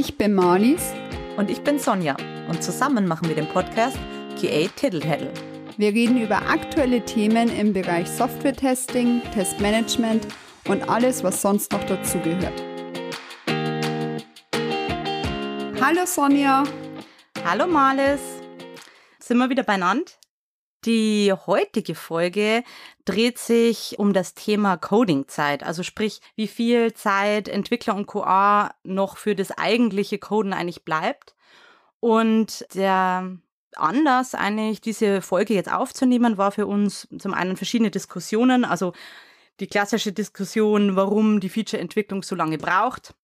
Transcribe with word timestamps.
Ich 0.00 0.16
bin 0.16 0.32
Marlies. 0.32 0.92
Und 1.36 1.50
ich 1.50 1.62
bin 1.62 1.80
Sonja. 1.80 2.16
Und 2.48 2.62
zusammen 2.62 3.08
machen 3.08 3.28
wir 3.28 3.34
den 3.34 3.48
Podcast 3.48 3.98
QA 4.40 4.68
Tiddle 4.76 5.32
Wir 5.76 5.88
reden 5.88 6.22
über 6.22 6.36
aktuelle 6.36 7.04
Themen 7.04 7.48
im 7.58 7.72
Bereich 7.72 8.08
Software-Testing, 8.08 9.22
Testmanagement 9.34 10.28
und 10.68 10.88
alles, 10.88 11.24
was 11.24 11.42
sonst 11.42 11.72
noch 11.72 11.82
dazugehört. 11.82 12.62
Hallo 15.80 16.06
Sonja. 16.06 16.62
Hallo 17.44 17.66
Marlies. 17.66 18.20
Sind 19.18 19.38
wir 19.38 19.50
wieder 19.50 19.64
beieinander? 19.64 20.17
Die 20.84 21.32
heutige 21.32 21.96
Folge 21.96 22.62
dreht 23.04 23.38
sich 23.38 23.98
um 23.98 24.12
das 24.12 24.34
Thema 24.34 24.76
Coding-Zeit, 24.76 25.64
also 25.64 25.82
sprich, 25.82 26.20
wie 26.36 26.46
viel 26.46 26.94
Zeit 26.94 27.48
Entwickler 27.48 27.96
und 27.96 28.06
QA 28.06 28.74
noch 28.84 29.16
für 29.16 29.34
das 29.34 29.50
eigentliche 29.50 30.18
Coden 30.18 30.52
eigentlich 30.52 30.84
bleibt. 30.84 31.34
Und 31.98 32.64
der 32.74 33.38
Anlass 33.74 34.34
eigentlich, 34.34 34.80
diese 34.80 35.20
Folge 35.20 35.54
jetzt 35.54 35.70
aufzunehmen, 35.70 36.38
war 36.38 36.52
für 36.52 36.66
uns 36.66 37.08
zum 37.18 37.34
einen 37.34 37.56
verschiedene 37.56 37.90
Diskussionen, 37.90 38.64
also 38.64 38.92
die 39.58 39.66
klassische 39.66 40.12
Diskussion, 40.12 40.94
warum 40.94 41.40
die 41.40 41.48
Feature-Entwicklung 41.48 42.22
so 42.22 42.36
lange 42.36 42.58
braucht 42.58 43.14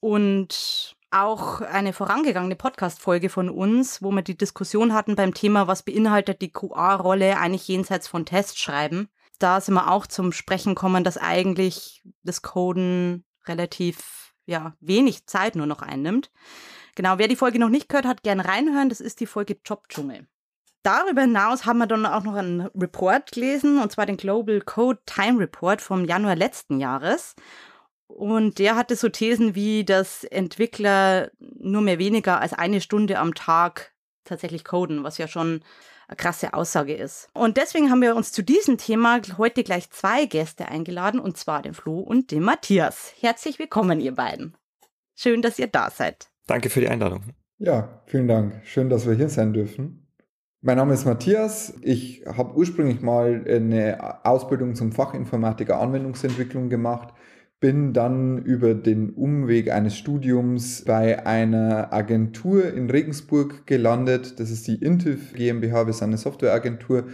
und 0.00 0.96
auch 1.10 1.60
eine 1.60 1.92
vorangegangene 1.92 2.56
Podcast-Folge 2.56 3.28
von 3.28 3.48
uns, 3.48 4.02
wo 4.02 4.10
wir 4.10 4.22
die 4.22 4.36
Diskussion 4.36 4.92
hatten 4.92 5.16
beim 5.16 5.34
Thema, 5.34 5.66
was 5.66 5.82
beinhaltet 5.82 6.42
die 6.42 6.52
QA-Rolle 6.52 7.38
eigentlich 7.38 7.66
jenseits 7.68 8.08
von 8.08 8.26
Testschreiben. 8.26 9.08
Da 9.38 9.60
sind 9.60 9.74
wir 9.74 9.90
auch 9.90 10.06
zum 10.06 10.32
Sprechen 10.32 10.74
kommen, 10.74 11.04
dass 11.04 11.16
eigentlich 11.16 12.02
das 12.22 12.42
Coden 12.42 13.24
relativ, 13.46 14.34
ja, 14.46 14.74
wenig 14.80 15.26
Zeit 15.26 15.56
nur 15.56 15.66
noch 15.66 15.82
einnimmt. 15.82 16.30
Genau, 16.94 17.18
wer 17.18 17.28
die 17.28 17.36
Folge 17.36 17.58
noch 17.58 17.68
nicht 17.68 17.88
gehört 17.88 18.06
hat, 18.06 18.22
gerne 18.22 18.44
reinhören. 18.44 18.88
Das 18.88 19.00
ist 19.00 19.20
die 19.20 19.26
Folge 19.26 19.56
Jobdschungel. 19.64 20.26
Darüber 20.82 21.22
hinaus 21.22 21.66
haben 21.66 21.78
wir 21.78 21.86
dann 21.86 22.06
auch 22.06 22.22
noch 22.22 22.34
einen 22.34 22.62
Report 22.74 23.30
gelesen, 23.32 23.80
und 23.80 23.92
zwar 23.92 24.06
den 24.06 24.16
Global 24.16 24.60
Code 24.60 25.00
Time 25.06 25.38
Report 25.38 25.80
vom 25.80 26.04
Januar 26.04 26.36
letzten 26.36 26.80
Jahres. 26.80 27.34
Und 28.08 28.58
der 28.58 28.74
hatte 28.74 28.96
so 28.96 29.08
Thesen 29.08 29.54
wie, 29.54 29.84
dass 29.84 30.24
Entwickler 30.24 31.30
nur 31.38 31.82
mehr 31.82 31.98
weniger 31.98 32.40
als 32.40 32.52
eine 32.52 32.80
Stunde 32.80 33.18
am 33.18 33.34
Tag 33.34 33.92
tatsächlich 34.24 34.64
coden, 34.64 35.04
was 35.04 35.18
ja 35.18 35.28
schon 35.28 35.62
eine 36.08 36.16
krasse 36.16 36.54
Aussage 36.54 36.94
ist. 36.94 37.28
Und 37.34 37.58
deswegen 37.58 37.90
haben 37.90 38.00
wir 38.00 38.16
uns 38.16 38.32
zu 38.32 38.42
diesem 38.42 38.78
Thema 38.78 39.20
heute 39.36 39.62
gleich 39.62 39.90
zwei 39.90 40.24
Gäste 40.24 40.68
eingeladen, 40.68 41.20
und 41.20 41.36
zwar 41.36 41.62
den 41.62 41.74
Flo 41.74 42.00
und 42.00 42.30
den 42.30 42.42
Matthias. 42.42 43.12
Herzlich 43.20 43.58
willkommen, 43.58 44.00
ihr 44.00 44.14
beiden. 44.14 44.56
Schön, 45.14 45.42
dass 45.42 45.58
ihr 45.58 45.66
da 45.66 45.90
seid. 45.90 46.28
Danke 46.46 46.70
für 46.70 46.80
die 46.80 46.88
Einladung. 46.88 47.22
Ja, 47.58 48.02
vielen 48.06 48.28
Dank. 48.28 48.62
Schön, 48.64 48.88
dass 48.88 49.06
wir 49.06 49.14
hier 49.14 49.28
sein 49.28 49.52
dürfen. 49.52 50.06
Mein 50.60 50.78
Name 50.78 50.94
ist 50.94 51.04
Matthias. 51.04 51.74
Ich 51.82 52.24
habe 52.26 52.54
ursprünglich 52.54 53.00
mal 53.00 53.44
eine 53.46 54.24
Ausbildung 54.24 54.74
zum 54.74 54.92
Fachinformatiker 54.92 55.78
Anwendungsentwicklung 55.78 56.68
gemacht 56.68 57.12
bin 57.60 57.92
dann 57.92 58.38
über 58.38 58.74
den 58.74 59.10
Umweg 59.10 59.72
eines 59.72 59.96
Studiums 59.96 60.84
bei 60.84 61.26
einer 61.26 61.92
Agentur 61.92 62.72
in 62.72 62.88
Regensburg 62.88 63.66
gelandet. 63.66 64.38
Das 64.38 64.50
ist 64.50 64.68
die 64.68 64.76
Intiv 64.76 65.34
GmbH. 65.34 65.86
Wir 65.86 65.92
sind 65.92 66.08
eine 66.08 66.18
Softwareagentur, 66.18 67.04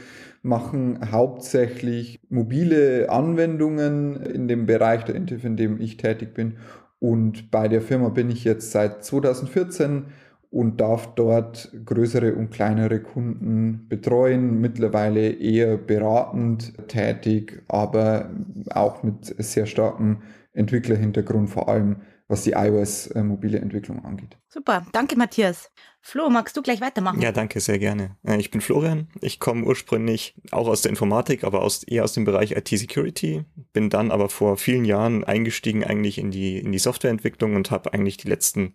machen 0.43 1.11
hauptsächlich 1.11 2.21
mobile 2.29 3.09
Anwendungen 3.09 4.17
in 4.17 4.47
dem 4.47 4.67
Bereich 4.67 5.05
der 5.05 5.15
Intiv, 5.15 5.45
in 5.45 5.57
dem 5.57 5.81
ich 5.81 5.97
tätig 5.97 6.35
bin. 6.35 6.57
Und 6.99 7.51
bei 7.51 7.69
der 7.69 7.81
Firma 7.81 8.11
bin 8.11 8.29
ich 8.31 8.45
jetzt 8.45 8.71
seit 8.71 9.03
2014 9.05 10.07
und 10.55 10.81
darf 10.81 11.17
dort 11.17 11.73
größere 11.85 12.37
und 12.37 12.53
kleinere 12.53 13.01
Kunden 13.01 13.87
betreuen, 13.89 14.61
mittlerweile 14.61 15.33
eher 15.33 15.77
beratend 15.77 16.75
tätig, 16.87 17.65
aber 17.67 18.31
auch 18.71 19.03
mit 19.03 19.35
sehr 19.37 19.67
starkem 19.67 20.19
Entwicklerhintergrund, 20.55 21.51
vor 21.51 21.69
allem 21.69 22.03
was 22.27 22.43
die 22.43 22.53
iOS-mobile 22.53 23.59
äh, 23.59 23.61
Entwicklung 23.61 24.05
angeht. 24.05 24.39
Super, 24.49 24.87
danke 24.93 25.17
Matthias. 25.17 25.71
Flo, 26.01 26.31
magst 26.31 26.57
du 26.57 26.63
gleich 26.63 26.81
weitermachen? 26.81 27.21
Ja, 27.21 27.33
danke, 27.33 27.61
sehr 27.61 27.79
gerne. 27.79 28.17
Äh, 28.25 28.39
ich 28.39 28.51
bin 28.51 28.61
Florian. 28.61 29.09
Ich 29.21 29.41
komme 29.41 29.65
ursprünglich 29.65 30.35
auch 30.51 30.69
aus 30.69 30.83
der 30.83 30.91
Informatik, 30.91 31.45
aber 31.45 31.63
aus, 31.63 31.83
eher 31.83 32.05
aus 32.05 32.15
dem 32.15 32.25
Bereich 32.25 32.53
IT-Security. 32.53 33.45
Bin 33.73 33.91
dann 33.91 34.11
aber 34.11 34.31
vor 34.31 34.57
vielen 34.57 34.85
Jahren 34.85 35.25
eingestiegen 35.25 35.85
eigentlich 35.85 36.19
in 36.19 36.31
die, 36.31 36.59
in 36.59 36.73
die 36.73 36.79
Softwareentwicklung 36.79 37.57
und 37.57 37.71
habe 37.71 37.93
eigentlich 37.93 38.17
die 38.17 38.29
letzten 38.29 38.75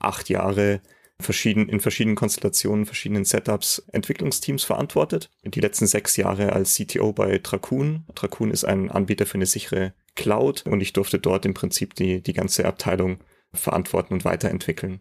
acht 0.00 0.28
Jahre 0.28 0.80
verschieden, 1.20 1.68
in 1.68 1.80
verschiedenen 1.80 2.16
Konstellationen, 2.16 2.86
verschiedenen 2.86 3.24
Setups 3.24 3.84
Entwicklungsteams 3.92 4.64
verantwortet. 4.64 5.30
Die 5.44 5.60
letzten 5.60 5.86
sechs 5.86 6.16
Jahre 6.16 6.52
als 6.52 6.74
CTO 6.74 7.12
bei 7.12 7.38
Tracun. 7.38 8.04
Tracun 8.14 8.50
ist 8.50 8.64
ein 8.64 8.90
Anbieter 8.90 9.26
für 9.26 9.34
eine 9.34 9.46
sichere 9.46 9.94
Cloud 10.18 10.64
und 10.66 10.80
ich 10.82 10.92
durfte 10.92 11.18
dort 11.18 11.46
im 11.46 11.54
Prinzip 11.54 11.94
die, 11.94 12.20
die 12.20 12.32
ganze 12.34 12.66
Abteilung 12.66 13.18
verantworten 13.54 14.12
und 14.12 14.24
weiterentwickeln. 14.24 15.00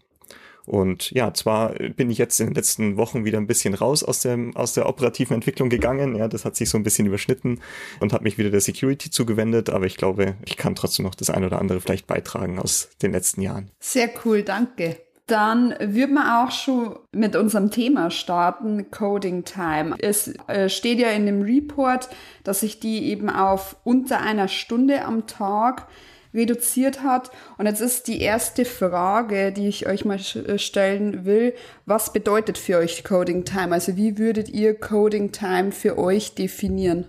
Und 0.65 1.11
ja, 1.11 1.33
zwar 1.33 1.69
bin 1.95 2.09
ich 2.09 2.17
jetzt 2.17 2.39
in 2.41 2.47
den 2.47 2.55
letzten 2.55 2.97
Wochen 2.97 3.23
wieder 3.23 3.37
ein 3.37 3.47
bisschen 3.47 3.73
raus 3.73 4.03
aus, 4.03 4.19
dem, 4.19 4.53
aus 4.55 4.73
der 4.73 4.87
operativen 4.87 5.35
Entwicklung 5.35 5.69
gegangen. 5.69 6.15
Ja, 6.17 6.27
das 6.27 6.43
hat 6.43 6.57
sich 6.57 6.69
so 6.69 6.77
ein 6.77 6.83
bisschen 6.83 7.07
überschnitten 7.07 7.61
und 8.01 8.11
habe 8.11 8.25
mich 8.25 8.37
wieder 8.37 8.49
der 8.49 8.59
Security 8.59 9.09
zugewendet. 9.09 9.69
Aber 9.69 9.85
ich 9.85 9.95
glaube, 9.95 10.35
ich 10.45 10.57
kann 10.57 10.75
trotzdem 10.75 11.05
noch 11.05 11.15
das 11.15 11.29
eine 11.29 11.47
oder 11.47 11.59
andere 11.59 11.79
vielleicht 11.79 12.05
beitragen 12.05 12.59
aus 12.59 12.89
den 13.01 13.13
letzten 13.13 13.41
Jahren. 13.41 13.71
Sehr 13.79 14.09
cool, 14.25 14.43
danke. 14.43 14.97
Dann 15.27 15.75
würden 15.79 16.13
wir 16.13 16.41
auch 16.41 16.51
schon 16.51 16.99
mit 17.11 17.35
unserem 17.35 17.69
Thema 17.69 18.09
starten, 18.11 18.89
Coding 18.91 19.43
Time. 19.43 19.95
Es 19.99 20.33
äh, 20.47 20.69
steht 20.69 20.99
ja 20.99 21.09
in 21.09 21.25
dem 21.25 21.41
Report, 21.41 22.07
dass 22.45 22.61
sich 22.61 22.79
die 22.79 23.09
eben 23.09 23.29
auf 23.29 23.75
unter 23.83 24.21
einer 24.21 24.47
Stunde 24.47 25.03
am 25.03 25.27
Tag 25.27 25.87
reduziert 26.33 27.03
hat. 27.03 27.29
Und 27.57 27.65
jetzt 27.65 27.81
ist 27.81 28.07
die 28.07 28.21
erste 28.21 28.63
Frage, 28.63 29.51
die 29.51 29.67
ich 29.67 29.85
euch 29.85 30.05
mal 30.05 30.17
äh, 30.17 30.57
stellen 30.57 31.25
will, 31.25 31.53
was 31.85 32.13
bedeutet 32.13 32.57
für 32.57 32.77
euch 32.77 33.03
Coding 33.03 33.43
Time? 33.43 33.73
Also 33.73 33.97
wie 33.97 34.17
würdet 34.17 34.47
ihr 34.47 34.79
Coding 34.79 35.33
Time 35.33 35.73
für 35.73 35.97
euch 35.97 36.35
definieren? 36.35 37.05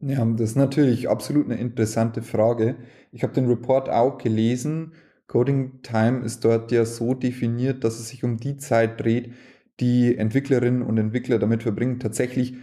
Ja, 0.00 0.24
das 0.24 0.50
ist 0.50 0.56
natürlich 0.56 1.08
absolut 1.08 1.46
eine 1.46 1.60
interessante 1.60 2.22
Frage. 2.22 2.76
Ich 3.12 3.22
habe 3.22 3.34
den 3.34 3.46
Report 3.46 3.90
auch 3.90 4.16
gelesen 4.16 4.92
Coding 5.26 5.82
Time 5.82 6.20
ist 6.24 6.44
dort 6.44 6.70
ja 6.72 6.84
so 6.84 7.14
definiert, 7.14 7.84
dass 7.84 7.98
es 7.98 8.08
sich 8.08 8.22
um 8.24 8.36
die 8.36 8.56
Zeit 8.56 9.00
dreht, 9.00 9.32
die 9.80 10.16
Entwicklerinnen 10.16 10.82
und 10.82 10.98
Entwickler 10.98 11.38
damit 11.38 11.62
verbringen, 11.62 11.98
tatsächlich 11.98 12.54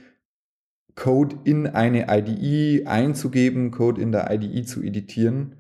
Code 0.96 1.38
in 1.44 1.68
eine 1.68 2.08
IDE 2.10 2.86
einzugeben, 2.88 3.72
Code 3.72 4.02
in 4.02 4.12
der 4.12 4.32
IDE 4.32 4.64
zu 4.64 4.82
editieren. 4.82 5.56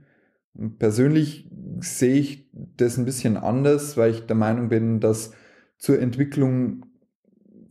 Persönlich 0.77 1.49
sehe 1.79 2.15
ich 2.15 2.49
das 2.53 2.97
ein 2.97 3.05
bisschen 3.05 3.37
anders, 3.37 3.97
weil 3.97 4.11
ich 4.11 4.25
der 4.25 4.35
Meinung 4.35 4.69
bin, 4.69 4.99
dass 4.99 5.33
zur 5.77 5.99
Entwicklung 5.99 6.85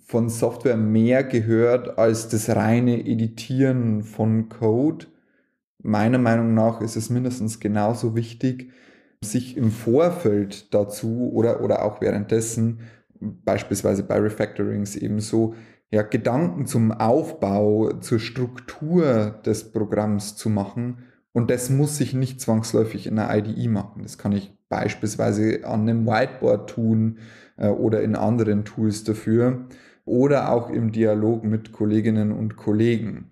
von 0.04 0.28
Software 0.28 0.76
mehr 0.76 1.24
gehört 1.24 1.98
als 1.98 2.28
das 2.28 2.50
reine 2.50 3.06
Editieren 3.06 4.02
von 4.02 4.48
Code. 4.48 5.06
Meiner 5.78 6.18
Meinung 6.18 6.54
nach 6.54 6.80
ist 6.80 6.96
es 6.96 7.08
mindestens 7.08 7.60
genauso 7.60 8.14
wichtig, 8.14 8.70
sich 9.22 9.56
im 9.56 9.70
Vorfeld 9.70 10.74
dazu 10.74 11.30
oder, 11.32 11.62
oder 11.62 11.84
auch 11.84 12.00
währenddessen, 12.00 12.80
beispielsweise 13.20 14.02
bei 14.02 14.18
Refactorings 14.18 14.96
ebenso, 14.96 15.54
ja, 15.90 16.02
Gedanken 16.02 16.66
zum 16.66 16.90
Aufbau, 16.90 17.92
zur 18.00 18.18
Struktur 18.18 19.40
des 19.44 19.72
Programms 19.72 20.36
zu 20.36 20.48
machen. 20.48 21.04
Und 21.32 21.50
das 21.50 21.70
muss 21.70 21.98
sich 21.98 22.14
nicht 22.14 22.40
zwangsläufig 22.40 23.06
in 23.06 23.18
einer 23.18 23.34
IDE 23.34 23.68
machen. 23.68 24.02
Das 24.02 24.18
kann 24.18 24.32
ich 24.32 24.56
beispielsweise 24.68 25.64
an 25.64 25.82
einem 25.82 26.06
Whiteboard 26.06 26.70
tun 26.70 27.18
äh, 27.58 27.68
oder 27.68 28.02
in 28.02 28.16
anderen 28.16 28.64
Tools 28.64 29.04
dafür 29.04 29.66
oder 30.04 30.50
auch 30.50 30.70
im 30.70 30.92
Dialog 30.92 31.44
mit 31.44 31.72
Kolleginnen 31.72 32.32
und 32.32 32.56
Kollegen. 32.56 33.30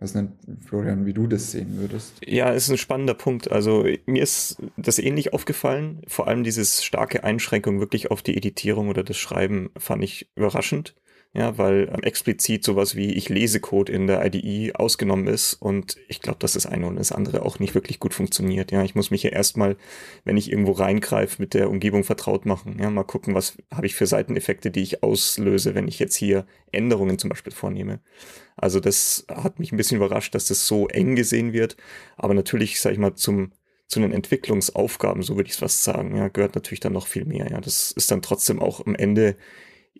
Was 0.00 0.14
nicht, 0.14 0.30
Florian, 0.66 1.04
wie 1.04 1.12
du 1.12 1.26
das 1.26 1.50
sehen 1.50 1.76
würdest? 1.76 2.14
Ja, 2.26 2.50
ist 2.50 2.70
ein 2.70 2.78
spannender 2.78 3.12
Punkt. 3.12 3.52
Also 3.52 3.86
mir 4.06 4.22
ist 4.22 4.56
das 4.78 4.98
ähnlich 4.98 5.34
aufgefallen. 5.34 6.00
Vor 6.06 6.26
allem 6.26 6.42
dieses 6.42 6.82
starke 6.82 7.22
Einschränkung 7.22 7.80
wirklich 7.80 8.10
auf 8.10 8.22
die 8.22 8.34
Editierung 8.34 8.88
oder 8.88 9.04
das 9.04 9.18
Schreiben 9.18 9.70
fand 9.76 10.02
ich 10.02 10.30
überraschend 10.36 10.94
ja, 11.32 11.56
weil 11.58 11.88
ähm, 11.92 12.02
explizit 12.02 12.64
sowas 12.64 12.96
wie 12.96 13.12
ich 13.12 13.28
lese 13.28 13.60
Code 13.60 13.92
in 13.92 14.08
der 14.08 14.24
IDE 14.24 14.74
ausgenommen 14.74 15.28
ist 15.28 15.54
und 15.54 15.96
ich 16.08 16.20
glaube, 16.20 16.40
dass 16.40 16.54
das 16.54 16.66
eine 16.66 16.86
und 16.86 16.96
das 16.96 17.12
andere 17.12 17.42
auch 17.42 17.60
nicht 17.60 17.74
wirklich 17.74 18.00
gut 18.00 18.14
funktioniert. 18.14 18.72
Ja, 18.72 18.82
ich 18.82 18.96
muss 18.96 19.12
mich 19.12 19.22
ja 19.22 19.30
erstmal, 19.30 19.76
wenn 20.24 20.36
ich 20.36 20.50
irgendwo 20.50 20.72
reingreife, 20.72 21.40
mit 21.40 21.54
der 21.54 21.70
Umgebung 21.70 22.02
vertraut 22.02 22.46
machen. 22.46 22.78
Ja, 22.80 22.90
mal 22.90 23.04
gucken, 23.04 23.34
was 23.34 23.56
habe 23.72 23.86
ich 23.86 23.94
für 23.94 24.06
Seiteneffekte, 24.06 24.72
die 24.72 24.82
ich 24.82 25.04
auslöse, 25.04 25.76
wenn 25.76 25.86
ich 25.86 26.00
jetzt 26.00 26.16
hier 26.16 26.46
Änderungen 26.72 27.18
zum 27.18 27.30
Beispiel 27.30 27.52
vornehme. 27.52 28.00
Also 28.56 28.80
das 28.80 29.24
hat 29.28 29.60
mich 29.60 29.70
ein 29.72 29.76
bisschen 29.76 29.98
überrascht, 29.98 30.34
dass 30.34 30.46
das 30.46 30.66
so 30.66 30.88
eng 30.88 31.14
gesehen 31.14 31.52
wird. 31.52 31.76
Aber 32.16 32.34
natürlich, 32.34 32.80
sag 32.80 32.92
ich 32.92 32.98
mal, 32.98 33.14
zum 33.14 33.52
zu 33.86 33.98
den 33.98 34.12
Entwicklungsaufgaben, 34.12 35.22
so 35.22 35.34
würde 35.34 35.48
ich 35.48 35.54
es 35.54 35.58
fast 35.58 35.82
sagen, 35.82 36.16
ja, 36.16 36.28
gehört 36.28 36.54
natürlich 36.54 36.78
dann 36.78 36.92
noch 36.92 37.08
viel 37.08 37.24
mehr. 37.24 37.50
Ja, 37.50 37.60
das 37.60 37.90
ist 37.90 38.10
dann 38.12 38.22
trotzdem 38.22 38.60
auch 38.60 38.86
am 38.86 38.94
Ende 38.94 39.36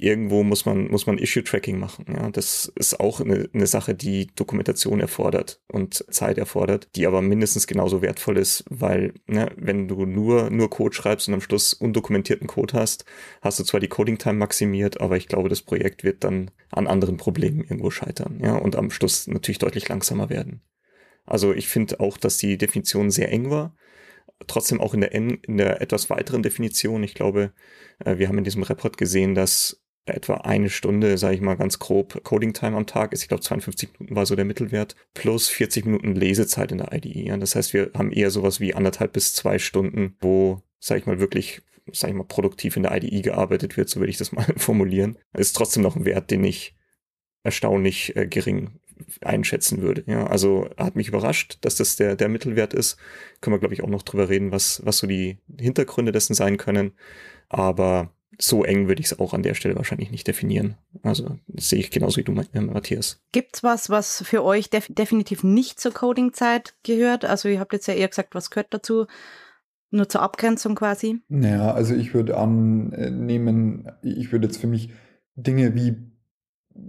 irgendwo 0.03 0.43
muss 0.43 0.65
man, 0.67 0.89
muss 0.89 1.07
man 1.07 1.19
Issue-Tracking 1.19 1.79
machen. 1.79 2.07
Ja, 2.09 2.31
das 2.31 2.73
ist 2.77 3.01
auch 3.01 3.21
eine, 3.21 3.49
eine 3.53 3.67
Sache, 3.67 3.95
die 3.95 4.29
Dokumentation 4.35 5.01
erfordert 5.01 5.61
und 5.69 6.05
Zeit 6.11 6.39
erfordert, 6.39 6.89
die 6.97 7.07
aber 7.07 7.23
mindestens 7.23 7.67
genauso 7.67 8.03
wertvoll 8.03 8.39
ist, 8.39 8.65
weil, 8.69 9.15
ne, 9.27 9.51
wenn 9.57 9.89
du 9.89 10.07
nur, 10.07 10.51
nur 10.51 10.71
Code 10.71 10.95
schreibst 10.95 11.29
und 11.29 11.35
am 11.35 11.41
Schluss 11.41 11.73
undokumentierten 11.75 12.47
Code 12.47 12.75
hast, 12.75 13.05
hast 13.43 13.59
du 13.59 13.65
zwar 13.65 13.81
die 13.81 13.89
Coding-Time 13.89 14.39
maximiert, 14.39 15.01
aber 15.01 15.17
ich 15.17 15.29
glaube, 15.29 15.49
das 15.49 15.63
Projekt 15.63 16.05
wird 16.05 16.25
dann 16.25 16.51
an 16.71 16.87
anderen 16.87 17.17
Problemen 17.17 17.61
irgendwo 17.61 17.91
scheitern, 17.91 18.41
ja, 18.43 18.57
und 18.57 18.77
am 18.77 18.91
Schluss 18.91 19.27
natürlich 19.27 19.59
deutlich 19.59 19.89
langsamer 19.89 20.31
werden. 20.31 20.63
Also 21.27 21.53
ich 21.53 21.69
finde 21.69 22.01
auch, 22.01 22.19
dass 22.19 22.39
die 22.39 22.59
Definition 22.59 23.11
sehr 23.11 23.31
eng 23.31 23.51
war. 23.51 23.77
Trotzdem 24.47 24.81
auch 24.81 24.95
in 24.95 25.03
der, 25.03 25.13
in 25.13 25.57
der 25.57 25.81
etwas 25.81 26.11
weiteren 26.11 26.43
Definition. 26.43 27.03
Ich 27.05 27.15
glaube, 27.15 27.53
äh, 28.05 28.19
wir 28.19 28.29
haben 28.29 28.39
in 28.39 28.45
diesem 28.45 28.63
Report 28.63 28.97
gesehen, 28.97 29.35
dass 29.35 29.80
etwa 30.15 30.35
eine 30.35 30.71
Stunde, 30.71 31.19
sage 31.19 31.35
ich 31.35 31.41
mal 31.41 31.57
ganz 31.57 31.79
grob, 31.79 32.23
Coding 32.25 32.53
Time 32.53 32.77
am 32.77 32.87
Tag 32.87 33.13
ist. 33.13 33.23
Ich 33.23 33.29
glaube 33.29 33.43
52 33.43 33.91
Minuten 33.99 34.17
war 34.17 34.27
so 34.27 34.37
der 34.37 34.45
Mittelwert. 34.45 34.97
Plus 35.15 35.49
40 35.49 35.87
Minuten 35.87 36.15
Lesezeit 36.15 36.73
in 36.73 36.79
der 36.79 36.93
IDE. 36.93 37.37
Das 37.39 37.55
heißt, 37.55 37.73
wir 37.73 37.91
haben 37.95 38.13
eher 38.13 38.31
sowas 38.31 38.61
wie 38.61 38.75
anderthalb 38.75 39.13
bis 39.13 39.35
zwei 39.35 39.59
Stunden, 39.59 40.17
wo, 40.21 40.63
sage 40.79 41.01
ich 41.01 41.07
mal, 41.07 41.21
wirklich, 41.21 41.63
sage 41.93 42.13
ich 42.13 42.17
mal, 42.19 42.25
produktiv 42.25 42.77
in 42.77 42.85
der 42.85 42.97
IDE 42.97 43.23
gearbeitet 43.23 43.77
wird. 43.77 43.89
So 43.89 44.01
würde 44.01 44.11
ich 44.11 44.19
das 44.19 44.33
mal 44.33 44.47
formulieren. 44.57 45.19
Ist 45.33 45.57
trotzdem 45.57 45.83
noch 45.83 45.97
ein 45.97 46.05
Wert, 46.05 46.31
den 46.31 46.45
ich 46.45 46.75
erstaunlich 47.43 48.17
äh, 48.17 48.27
gering 48.27 48.81
einschätzen 49.23 49.83
würde. 49.83 50.05
Ja, 50.07 50.27
also 50.27 50.69
hat 50.77 50.97
mich 50.97 51.09
überrascht, 51.09 51.59
dass 51.63 51.77
das 51.77 51.97
der, 51.97 52.17
der 52.17 52.29
Mittelwert 52.29 52.75
ist. 52.75 52.97
Können 53.41 53.55
wir, 53.55 53.61
glaube 53.61 53.75
ich, 53.75 53.83
auch 53.83 53.89
noch 53.89 54.03
drüber 54.03 54.29
reden, 54.29 54.53
was, 54.53 54.85
was 54.85 54.99
so 54.99 55.07
die 55.07 55.39
Hintergründe 55.59 56.13
dessen 56.13 56.35
sein 56.35 56.57
können. 56.57 56.93
Aber 57.49 58.13
so 58.41 58.65
eng 58.65 58.89
würde 58.89 59.01
ich 59.01 59.07
es 59.07 59.19
auch 59.19 59.35
an 59.35 59.43
der 59.43 59.55
Stelle 59.55 59.77
wahrscheinlich 59.77 60.11
nicht 60.11 60.27
definieren. 60.27 60.77
Also 61.03 61.37
das 61.47 61.69
sehe 61.69 61.79
ich 61.79 61.91
genauso 61.91 62.17
wie 62.17 62.25
du, 62.25 62.33
äh, 62.33 62.61
Matthias. 62.61 63.23
Gibt 63.33 63.57
es 63.57 63.63
was, 63.63 63.91
was 63.91 64.23
für 64.23 64.43
euch 64.45 64.71
def 64.71 64.87
definitiv 64.89 65.45
nicht 65.45 65.81
zur 65.81 65.93
Coding-Zeit 65.93 66.75
gehört? 66.83 67.25
Also 67.25 67.49
ihr 67.49 67.61
habt 67.61 67.73
jetzt 67.73 67.87
ja 67.87 67.95
eher 67.95 68.09
gesagt, 68.09 68.35
was 68.35 68.51
gehört 68.51 68.73
dazu? 68.73 69.07
Nur 69.91 70.09
zur 70.09 70.23
Abgrenzung 70.23 70.75
quasi? 70.75 71.21
Naja, 71.29 71.73
also 71.73 71.95
ich 71.95 72.15
würde 72.15 72.37
annehmen, 72.37 73.91
ich 74.03 74.31
würde 74.31 74.47
jetzt 74.47 74.59
für 74.59 74.69
mich 74.69 74.93
Dinge 75.35 75.75
wie 75.75 75.97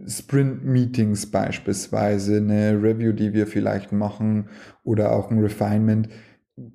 Sprint-Meetings 0.07 1.31
beispielsweise, 1.31 2.37
eine 2.37 2.81
Review, 2.81 3.11
die 3.13 3.33
wir 3.33 3.47
vielleicht 3.47 3.91
machen 3.91 4.49
oder 4.83 5.11
auch 5.11 5.31
ein 5.31 5.39
Refinement, 5.39 6.09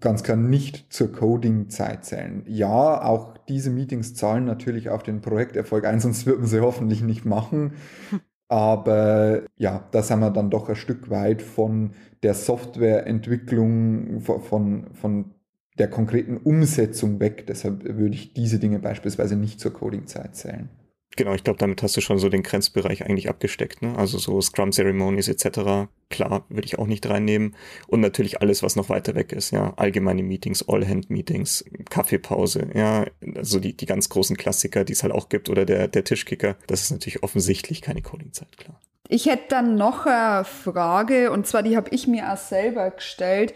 ganz 0.01 0.23
klar 0.23 0.37
nicht 0.37 0.93
zur 0.93 1.13
Coding-Zeit 1.13 2.05
zählen. 2.05 2.43
Ja, 2.47 3.03
auch 3.03 3.37
diese 3.49 3.71
Meetings 3.71 4.15
zahlen 4.15 4.45
natürlich 4.45 4.91
auf 4.91 5.03
den 5.03 5.21
Projekterfolg 5.21 5.85
ein, 5.85 6.01
sonst 6.07 6.27
würden 6.27 6.47
sie 6.47 6.61
hoffentlich 6.61 7.03
nicht 7.03 7.25
machen. 7.25 7.73
Aber 8.49 9.43
ja, 9.57 9.89
da 9.91 10.03
sind 10.03 10.21
wir 10.21 10.31
dann 10.31 10.51
doch 10.51 10.69
ein 10.69 10.77
Stück 10.77 11.11
weit 11.11 11.43
von 11.43 11.91
der 12.23 12.35
Softwareentwicklung, 12.35 14.21
von, 14.21 14.95
von 14.95 15.35
der 15.79 15.91
konkreten 15.91 16.37
Umsetzung 16.37 17.19
weg. 17.19 17.47
Deshalb 17.49 17.85
würde 17.85 18.15
ich 18.15 18.35
diese 18.35 18.61
Dinge 18.61 18.79
beispielsweise 18.79 19.37
nicht 19.37 19.59
zur 19.59 19.73
Coding-Zeit 19.73 20.37
zählen. 20.37 20.69
Genau, 21.17 21.33
ich 21.33 21.45
glaube, 21.45 21.59
damit 21.59 21.83
hast 21.83 21.97
du 21.97 22.03
schon 22.03 22.19
so 22.19 22.29
den 22.29 22.43
Grenzbereich 22.43 23.05
eigentlich 23.07 23.31
abgesteckt. 23.31 23.81
Ne? 23.81 23.97
Also 23.97 24.19
so 24.19 24.39
Scrum 24.43 24.71
Ceremonies 24.71 25.29
etc. 25.29 25.89
Klar, 26.11 26.45
würde 26.51 26.67
ich 26.67 26.79
auch 26.79 26.87
nicht 26.87 27.09
reinnehmen. 27.09 27.57
Und 27.87 28.01
natürlich 28.01 28.43
alles, 28.43 28.63
was 28.63 28.77
noch 28.77 28.91
weiter 28.91 29.15
weg 29.15 29.33
ist. 29.33 29.51
Ja, 29.51 29.73
allgemeine 29.77 30.23
Meetings, 30.23 30.69
All-Hand-Meetings, 30.69 31.65
Kaffeepause. 31.89 32.69
Ja, 32.75 33.07
also 33.35 33.61
die, 33.61 33.75
die 33.75 33.87
ganz 33.87 34.11
großen 34.11 34.37
Klassiker, 34.37 34.85
die 34.85 34.93
es 34.93 35.03
halt 35.03 35.15
auch 35.15 35.31
gibt 35.31 35.49
oder 35.49 35.65
der, 35.65 35.89
der 35.89 36.05
Tischkicker. 36.05 36.57
Das 36.67 36.83
ist 36.83 36.91
natürlich 36.91 37.23
offensichtlich 37.23 37.81
keine 37.81 38.03
Coding-Zeit, 38.03 38.59
klar. 38.59 38.79
Ich 39.09 39.27
hätte 39.27 39.45
dann 39.49 39.77
noch 39.77 40.05
eine 40.05 40.45
Frage 40.45 41.31
und 41.31 41.47
zwar 41.47 41.63
die 41.63 41.77
habe 41.77 41.91
ich 41.93 42.07
mir 42.07 42.33
auch 42.33 42.37
selber 42.37 42.91
gestellt. 42.91 43.55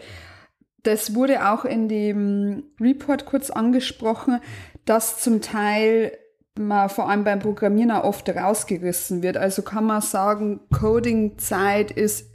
Das 0.83 1.13
wurde 1.13 1.51
auch 1.51 1.65
in 1.65 1.89
dem 1.89 2.63
Report 2.79 3.25
kurz 3.25 3.51
angesprochen, 3.51 4.39
dass 4.85 5.21
zum 5.21 5.41
Teil 5.41 6.17
man 6.59 6.89
vor 6.89 7.09
allem 7.09 7.23
beim 7.23 7.39
Programmieren 7.39 7.91
auch 7.91 8.03
oft 8.03 8.29
rausgerissen 8.29 9.23
wird. 9.23 9.37
Also 9.37 9.61
kann 9.61 9.85
man 9.85 10.01
sagen, 10.01 10.59
Coding-Zeit 10.71 11.91
ist 11.91 12.29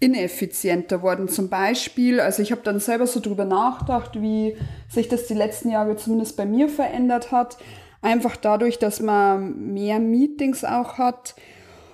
ineffizienter 0.00 1.02
worden. 1.02 1.28
Zum 1.28 1.48
Beispiel, 1.48 2.20
also 2.20 2.42
ich 2.42 2.50
habe 2.50 2.62
dann 2.64 2.80
selber 2.80 3.06
so 3.06 3.20
drüber 3.20 3.44
nachgedacht, 3.44 4.20
wie 4.20 4.56
sich 4.88 5.08
das 5.08 5.28
die 5.28 5.34
letzten 5.34 5.70
Jahre 5.70 5.96
zumindest 5.96 6.36
bei 6.36 6.44
mir 6.44 6.68
verändert 6.68 7.30
hat. 7.30 7.56
Einfach 8.00 8.36
dadurch, 8.36 8.80
dass 8.80 9.00
man 9.00 9.72
mehr 9.72 10.00
Meetings 10.00 10.64
auch 10.64 10.98
hat 10.98 11.36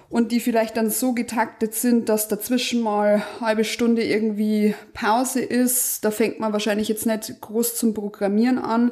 und 0.08 0.32
die 0.32 0.40
vielleicht 0.40 0.78
dann 0.78 0.88
so 0.88 1.12
getaktet 1.12 1.74
sind, 1.74 2.08
dass 2.08 2.28
dazwischen 2.28 2.80
mal 2.80 3.22
halbe 3.42 3.64
Stunde 3.64 4.02
irgendwie 4.02 4.74
Pause 4.94 5.40
ist. 5.40 6.02
Da 6.02 6.10
fängt 6.10 6.40
man 6.40 6.54
wahrscheinlich 6.54 6.88
jetzt 6.88 7.04
nicht 7.04 7.42
groß 7.42 7.76
zum 7.76 7.92
Programmieren 7.92 8.56
an 8.58 8.90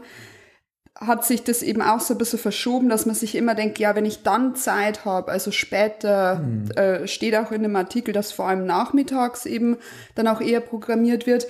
hat 0.99 1.25
sich 1.25 1.45
das 1.45 1.63
eben 1.63 1.83
auch 1.83 2.01
so 2.01 2.15
ein 2.15 2.19
bisschen 2.19 2.39
verschoben, 2.39 2.89
dass 2.89 3.07
man 3.07 3.15
sich 3.15 3.35
immer 3.35 3.55
denkt, 3.55 3.79
ja, 3.79 3.95
wenn 3.95 4.07
ich 4.07 4.23
dann 4.23 4.57
Zeit 4.57 5.05
habe, 5.05 5.31
also 5.31 5.51
später 5.51 6.37
mhm. 6.37 6.71
äh, 6.73 7.07
steht 7.07 7.37
auch 7.37 7.53
in 7.53 7.63
dem 7.63 7.77
Artikel, 7.77 8.13
dass 8.13 8.33
vor 8.33 8.49
allem 8.49 8.65
nachmittags 8.67 9.47
eben 9.47 9.77
dann 10.15 10.27
auch 10.27 10.41
eher 10.41 10.61
programmiert 10.61 11.27
wird, 11.27 11.47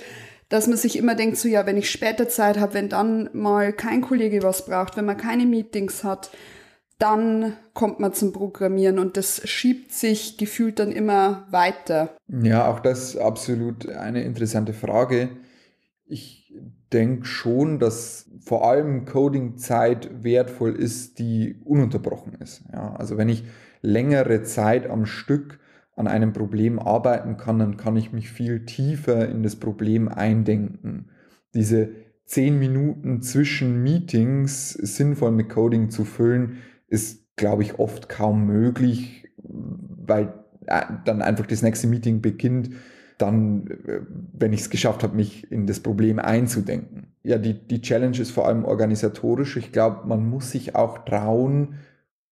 dass 0.49 0.67
man 0.67 0.77
sich 0.77 0.97
immer 0.97 1.15
denkt, 1.15 1.37
so 1.37 1.47
ja, 1.47 1.65
wenn 1.65 1.77
ich 1.77 1.89
später 1.89 2.27
Zeit 2.29 2.59
habe, 2.59 2.73
wenn 2.73 2.89
dann 2.89 3.29
mal 3.33 3.73
kein 3.73 4.01
Kollege 4.01 4.43
was 4.43 4.65
braucht, 4.65 4.97
wenn 4.97 5.05
man 5.05 5.17
keine 5.17 5.45
Meetings 5.45 6.03
hat, 6.03 6.29
dann 6.99 7.53
kommt 7.73 7.99
man 7.99 8.13
zum 8.13 8.33
Programmieren 8.33 8.97
und 8.97 9.17
das 9.17 9.47
schiebt 9.47 9.93
sich 9.93 10.37
gefühlt 10.37 10.79
dann 10.79 10.91
immer 10.91 11.45
weiter. 11.51 12.15
Ja, 12.27 12.69
auch 12.69 12.79
das 12.79 13.09
ist 13.09 13.17
absolut 13.17 13.87
eine 13.87 14.23
interessante 14.23 14.73
Frage. 14.73 15.29
Ich 16.05 16.46
denke 16.93 17.25
schon, 17.25 17.79
dass 17.79 18.29
vor 18.39 18.67
allem 18.67 19.05
Coding-Zeit 19.05 20.23
wertvoll 20.23 20.75
ist, 20.75 21.19
die 21.19 21.59
ununterbrochen 21.65 22.33
ist. 22.35 22.63
Ja, 22.71 22.95
also 22.95 23.17
wenn 23.17 23.29
ich 23.29 23.43
längere 23.81 24.43
Zeit 24.43 24.89
am 24.89 25.05
Stück 25.05 25.59
an 25.95 26.07
einem 26.07 26.31
Problem 26.33 26.79
arbeiten 26.79 27.37
kann, 27.37 27.59
dann 27.59 27.77
kann 27.77 27.97
ich 27.97 28.13
mich 28.13 28.29
viel 28.29 28.65
tiefer 28.65 29.27
in 29.27 29.43
das 29.43 29.55
Problem 29.55 30.07
eindenken. 30.07 31.09
Diese 31.53 31.89
zehn 32.25 32.59
Minuten 32.59 33.21
zwischen 33.21 33.81
Meetings 33.83 34.71
sinnvoll 34.71 35.31
mit 35.31 35.49
Coding 35.49 35.89
zu 35.89 36.05
füllen, 36.05 36.57
ist, 36.87 37.35
glaube 37.35 37.63
ich, 37.63 37.79
oft 37.79 38.09
kaum 38.09 38.45
möglich, 38.45 39.27
weil 39.37 40.33
äh, 40.67 40.83
dann 41.05 41.21
einfach 41.21 41.45
das 41.45 41.61
nächste 41.61 41.87
Meeting 41.87 42.21
beginnt 42.21 42.69
dann, 43.17 43.67
äh, 43.67 44.01
wenn 44.33 44.53
ich 44.53 44.61
es 44.61 44.69
geschafft 44.69 45.03
habe, 45.03 45.15
mich 45.15 45.51
in 45.51 45.67
das 45.67 45.79
Problem 45.79 46.19
einzudenken. 46.19 47.07
Ja, 47.23 47.37
die, 47.37 47.53
die 47.53 47.81
Challenge 47.81 48.17
ist 48.17 48.31
vor 48.31 48.47
allem 48.47 48.65
organisatorisch. 48.65 49.57
Ich 49.57 49.71
glaube, 49.71 50.07
man 50.07 50.29
muss 50.29 50.51
sich 50.51 50.75
auch 50.75 50.99
trauen, 50.99 51.75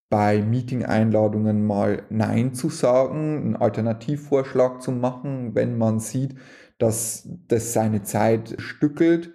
bei 0.09 0.41
Meeting-Einladungen 0.41 1.65
mal 1.65 2.03
Nein 2.09 2.53
zu 2.53 2.69
sagen, 2.69 3.37
einen 3.37 3.55
Alternativvorschlag 3.55 4.81
zu 4.81 4.91
machen, 4.91 5.55
wenn 5.55 5.77
man 5.77 5.99
sieht, 5.99 6.35
dass 6.77 7.27
das 7.47 7.73
seine 7.73 8.03
Zeit 8.03 8.55
stückelt. 8.59 9.33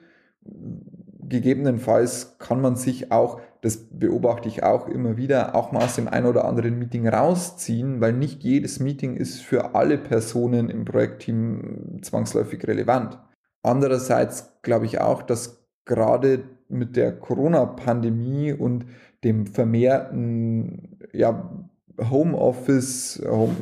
Gegebenenfalls 1.29 2.39
kann 2.39 2.61
man 2.61 2.77
sich 2.77 3.13
auch 3.13 3.41
das 3.63 3.89
beobachte 3.91 4.49
ich 4.49 4.63
auch 4.63 4.89
immer 4.89 5.17
wieder, 5.17 5.55
auch 5.55 5.73
mal 5.73 5.85
aus 5.85 5.97
dem 5.97 6.09
ein 6.09 6.25
oder 6.25 6.47
anderen 6.47 6.79
Meeting 6.79 7.07
rausziehen, 7.07 8.01
weil 8.01 8.15
nicht 8.15 8.43
jedes 8.43 8.81
Meeting 8.81 9.17
ist 9.17 9.41
für 9.41 9.75
alle 9.75 9.99
Personen 9.99 10.71
im 10.71 10.85
Projektteam 10.85 12.01
zwangsläufig 12.03 12.67
relevant. 12.67 13.19
Andererseits 13.63 14.61
glaube 14.63 14.87
ich 14.87 15.01
auch, 15.01 15.23
dass 15.23 15.67
gerade 15.85 16.45
mit 16.69 16.97
der 16.97 17.13
Corona-Pandemie 17.19 18.53
und 18.53 18.87
dem 19.25 19.47
vermehrten 19.47 20.99
ja, 21.13 21.51
Homeoffice, 21.99 23.23
Home, 23.29 23.57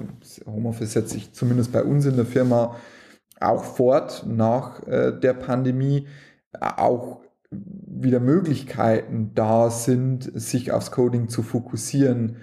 Homeoffice 0.47 0.93
setzt 0.93 1.11
sich 1.11 1.33
zumindest 1.33 1.73
bei 1.73 1.83
uns 1.83 2.07
in 2.07 2.17
der 2.17 2.27
Firma 2.27 2.77
auch 3.41 3.65
fort 3.65 4.25
nach 4.29 4.87
äh, 4.87 5.13
der 5.13 5.33
Pandemie, 5.33 6.07
auch 6.61 7.21
wieder 7.51 8.21
Möglichkeiten 8.21 9.33
da 9.35 9.71
sind, 9.71 10.31
sich 10.35 10.73
aufs 10.73 10.91
Coding 10.91 11.29
zu 11.29 11.43
fokussieren. 11.43 12.37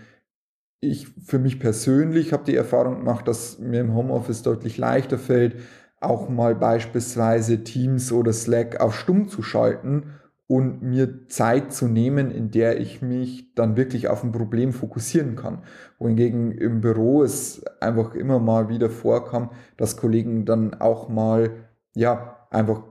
Ich 0.82 1.08
für 1.08 1.40
mich 1.40 1.60
persönlich 1.60 2.34
habe 2.34 2.44
die 2.44 2.56
Erfahrung 2.56 2.98
gemacht, 2.98 3.28
dass 3.28 3.60
mir 3.60 3.82
im 3.82 3.94
Homeoffice 3.94 4.44
deutlich 4.44 4.78
leichter 4.78 5.18
fällt, 5.18 5.56
auch 6.02 6.30
mal 6.30 6.56
beispielsweise 6.56 7.64
Teams 7.64 8.12
oder 8.12 8.34
Slack 8.34 8.82
auf 8.82 8.96
stumm 8.96 9.28
zu 9.28 9.42
schalten 9.42 10.12
und 10.48 10.84
mir 10.84 11.28
Zeit 11.28 11.74
zu 11.74 11.88
nehmen, 11.88 12.30
in 12.30 12.52
der 12.52 12.80
ich 12.80 13.02
mich 13.02 13.56
dann 13.56 13.78
wirklich 13.78 14.08
auf 14.10 14.24
ein 14.24 14.32
Problem 14.32 14.74
fokussieren 14.74 15.36
kann. 15.36 15.64
Wohingegen 15.98 16.52
im 16.52 16.82
Büro 16.82 17.24
es 17.24 17.64
einfach 17.82 18.14
immer 18.14 18.40
mal 18.40 18.70
wieder 18.70 18.90
vorkam, 18.90 19.50
dass 19.78 19.98
Kollegen 19.98 20.46
dann 20.46 20.76
auch 20.76 21.10
mal, 21.10 21.52
ja, 21.96 22.48
einfach 22.52 22.84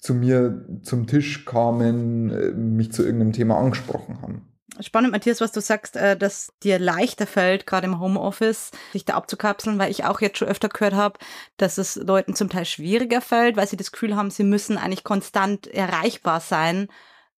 zu 0.00 0.14
mir 0.14 0.66
zum 0.82 1.06
Tisch 1.06 1.44
kamen, 1.44 2.30
äh, 2.30 2.50
mich 2.52 2.92
zu 2.92 3.04
irgendeinem 3.04 3.32
Thema 3.32 3.58
angesprochen 3.58 4.20
haben. 4.22 4.46
Spannend, 4.80 5.12
Matthias, 5.12 5.40
was 5.40 5.52
du 5.52 5.60
sagst, 5.60 5.96
äh, 5.96 6.16
dass 6.16 6.52
dir 6.62 6.78
leichter 6.78 7.26
fällt, 7.26 7.66
gerade 7.66 7.86
im 7.86 8.00
Homeoffice, 8.00 8.70
sich 8.92 9.04
da 9.04 9.14
abzukapseln, 9.14 9.78
weil 9.78 9.90
ich 9.90 10.04
auch 10.04 10.20
jetzt 10.20 10.38
schon 10.38 10.48
öfter 10.48 10.68
gehört 10.68 10.94
habe, 10.94 11.18
dass 11.58 11.76
es 11.76 11.96
Leuten 11.96 12.34
zum 12.34 12.48
Teil 12.48 12.64
schwieriger 12.64 13.20
fällt, 13.20 13.56
weil 13.56 13.66
sie 13.66 13.76
das 13.76 13.92
Gefühl 13.92 14.16
haben, 14.16 14.30
sie 14.30 14.44
müssen 14.44 14.78
eigentlich 14.78 15.04
konstant 15.04 15.66
erreichbar 15.66 16.40
sein, 16.40 16.88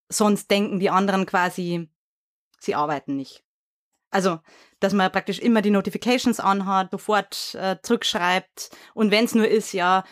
sonst 0.08 0.50
denken 0.50 0.78
die 0.78 0.90
anderen 0.90 1.26
quasi, 1.26 1.88
sie 2.60 2.74
arbeiten 2.76 3.16
nicht. 3.16 3.42
Also, 4.10 4.38
dass 4.78 4.92
man 4.92 5.10
praktisch 5.10 5.38
immer 5.38 5.62
die 5.62 5.70
Notifications 5.70 6.38
anhat, 6.38 6.90
sofort 6.90 7.56
äh, 7.58 7.76
zurückschreibt 7.82 8.70
und 8.94 9.10
wenn 9.10 9.24
es 9.24 9.34
nur 9.34 9.48
ist, 9.48 9.72
ja, 9.72 10.04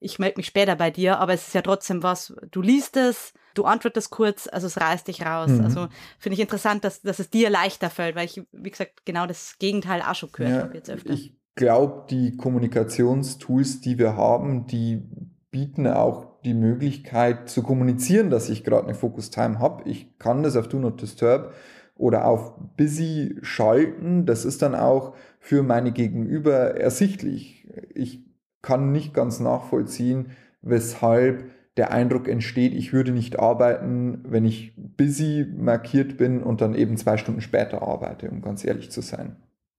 ich 0.00 0.18
melde 0.18 0.36
mich 0.36 0.46
später 0.46 0.76
bei 0.76 0.90
dir, 0.90 1.18
aber 1.18 1.34
es 1.34 1.48
ist 1.48 1.54
ja 1.54 1.62
trotzdem 1.62 2.02
was, 2.02 2.34
du 2.50 2.62
liest 2.62 2.96
es, 2.96 3.32
du 3.54 3.64
antwortest 3.64 4.10
kurz, 4.10 4.48
also 4.50 4.66
es 4.66 4.80
reißt 4.80 5.08
dich 5.08 5.24
raus. 5.24 5.50
Mhm. 5.50 5.64
Also 5.64 5.88
finde 6.18 6.34
ich 6.34 6.40
interessant, 6.40 6.84
dass, 6.84 7.02
dass 7.02 7.18
es 7.18 7.30
dir 7.30 7.50
leichter 7.50 7.90
fällt, 7.90 8.14
weil 8.14 8.26
ich, 8.26 8.42
wie 8.52 8.70
gesagt, 8.70 9.04
genau 9.04 9.26
das 9.26 9.56
Gegenteil 9.58 10.02
auch 10.02 10.14
schon 10.14 10.30
gehört 10.32 10.52
ja, 10.52 10.62
habe 10.62 10.74
jetzt 10.74 10.90
öfter. 10.90 11.10
Ich 11.10 11.34
glaube, 11.54 12.06
die 12.10 12.36
Kommunikationstools, 12.36 13.80
die 13.80 13.98
wir 13.98 14.16
haben, 14.16 14.66
die 14.66 15.02
bieten 15.50 15.86
auch 15.88 16.40
die 16.44 16.54
Möglichkeit 16.54 17.48
zu 17.48 17.62
kommunizieren, 17.62 18.30
dass 18.30 18.48
ich 18.48 18.62
gerade 18.62 18.84
eine 18.84 18.94
Focus 18.94 19.30
Time 19.30 19.58
habe. 19.58 19.88
Ich 19.88 20.18
kann 20.18 20.44
das 20.44 20.56
auf 20.56 20.68
Do 20.68 20.78
Not 20.78 21.02
Disturb 21.02 21.52
oder 21.96 22.26
auf 22.26 22.54
Busy 22.76 23.38
schalten. 23.42 24.24
Das 24.24 24.44
ist 24.44 24.62
dann 24.62 24.76
auch 24.76 25.14
für 25.40 25.64
meine 25.64 25.90
Gegenüber 25.90 26.76
ersichtlich. 26.76 27.66
Ich 27.92 28.27
kann 28.68 28.92
nicht 28.92 29.14
ganz 29.14 29.40
nachvollziehen, 29.40 30.32
weshalb 30.60 31.50
der 31.78 31.90
Eindruck 31.90 32.28
entsteht, 32.28 32.74
ich 32.74 32.92
würde 32.92 33.12
nicht 33.12 33.38
arbeiten, 33.38 34.22
wenn 34.24 34.44
ich 34.44 34.74
busy 34.76 35.46
markiert 35.56 36.18
bin 36.18 36.42
und 36.42 36.60
dann 36.60 36.74
eben 36.74 36.98
zwei 36.98 37.16
Stunden 37.16 37.40
später 37.40 37.80
arbeite, 37.80 38.28
um 38.28 38.42
ganz 38.42 38.66
ehrlich 38.66 38.90
zu 38.90 39.00
sein. 39.00 39.36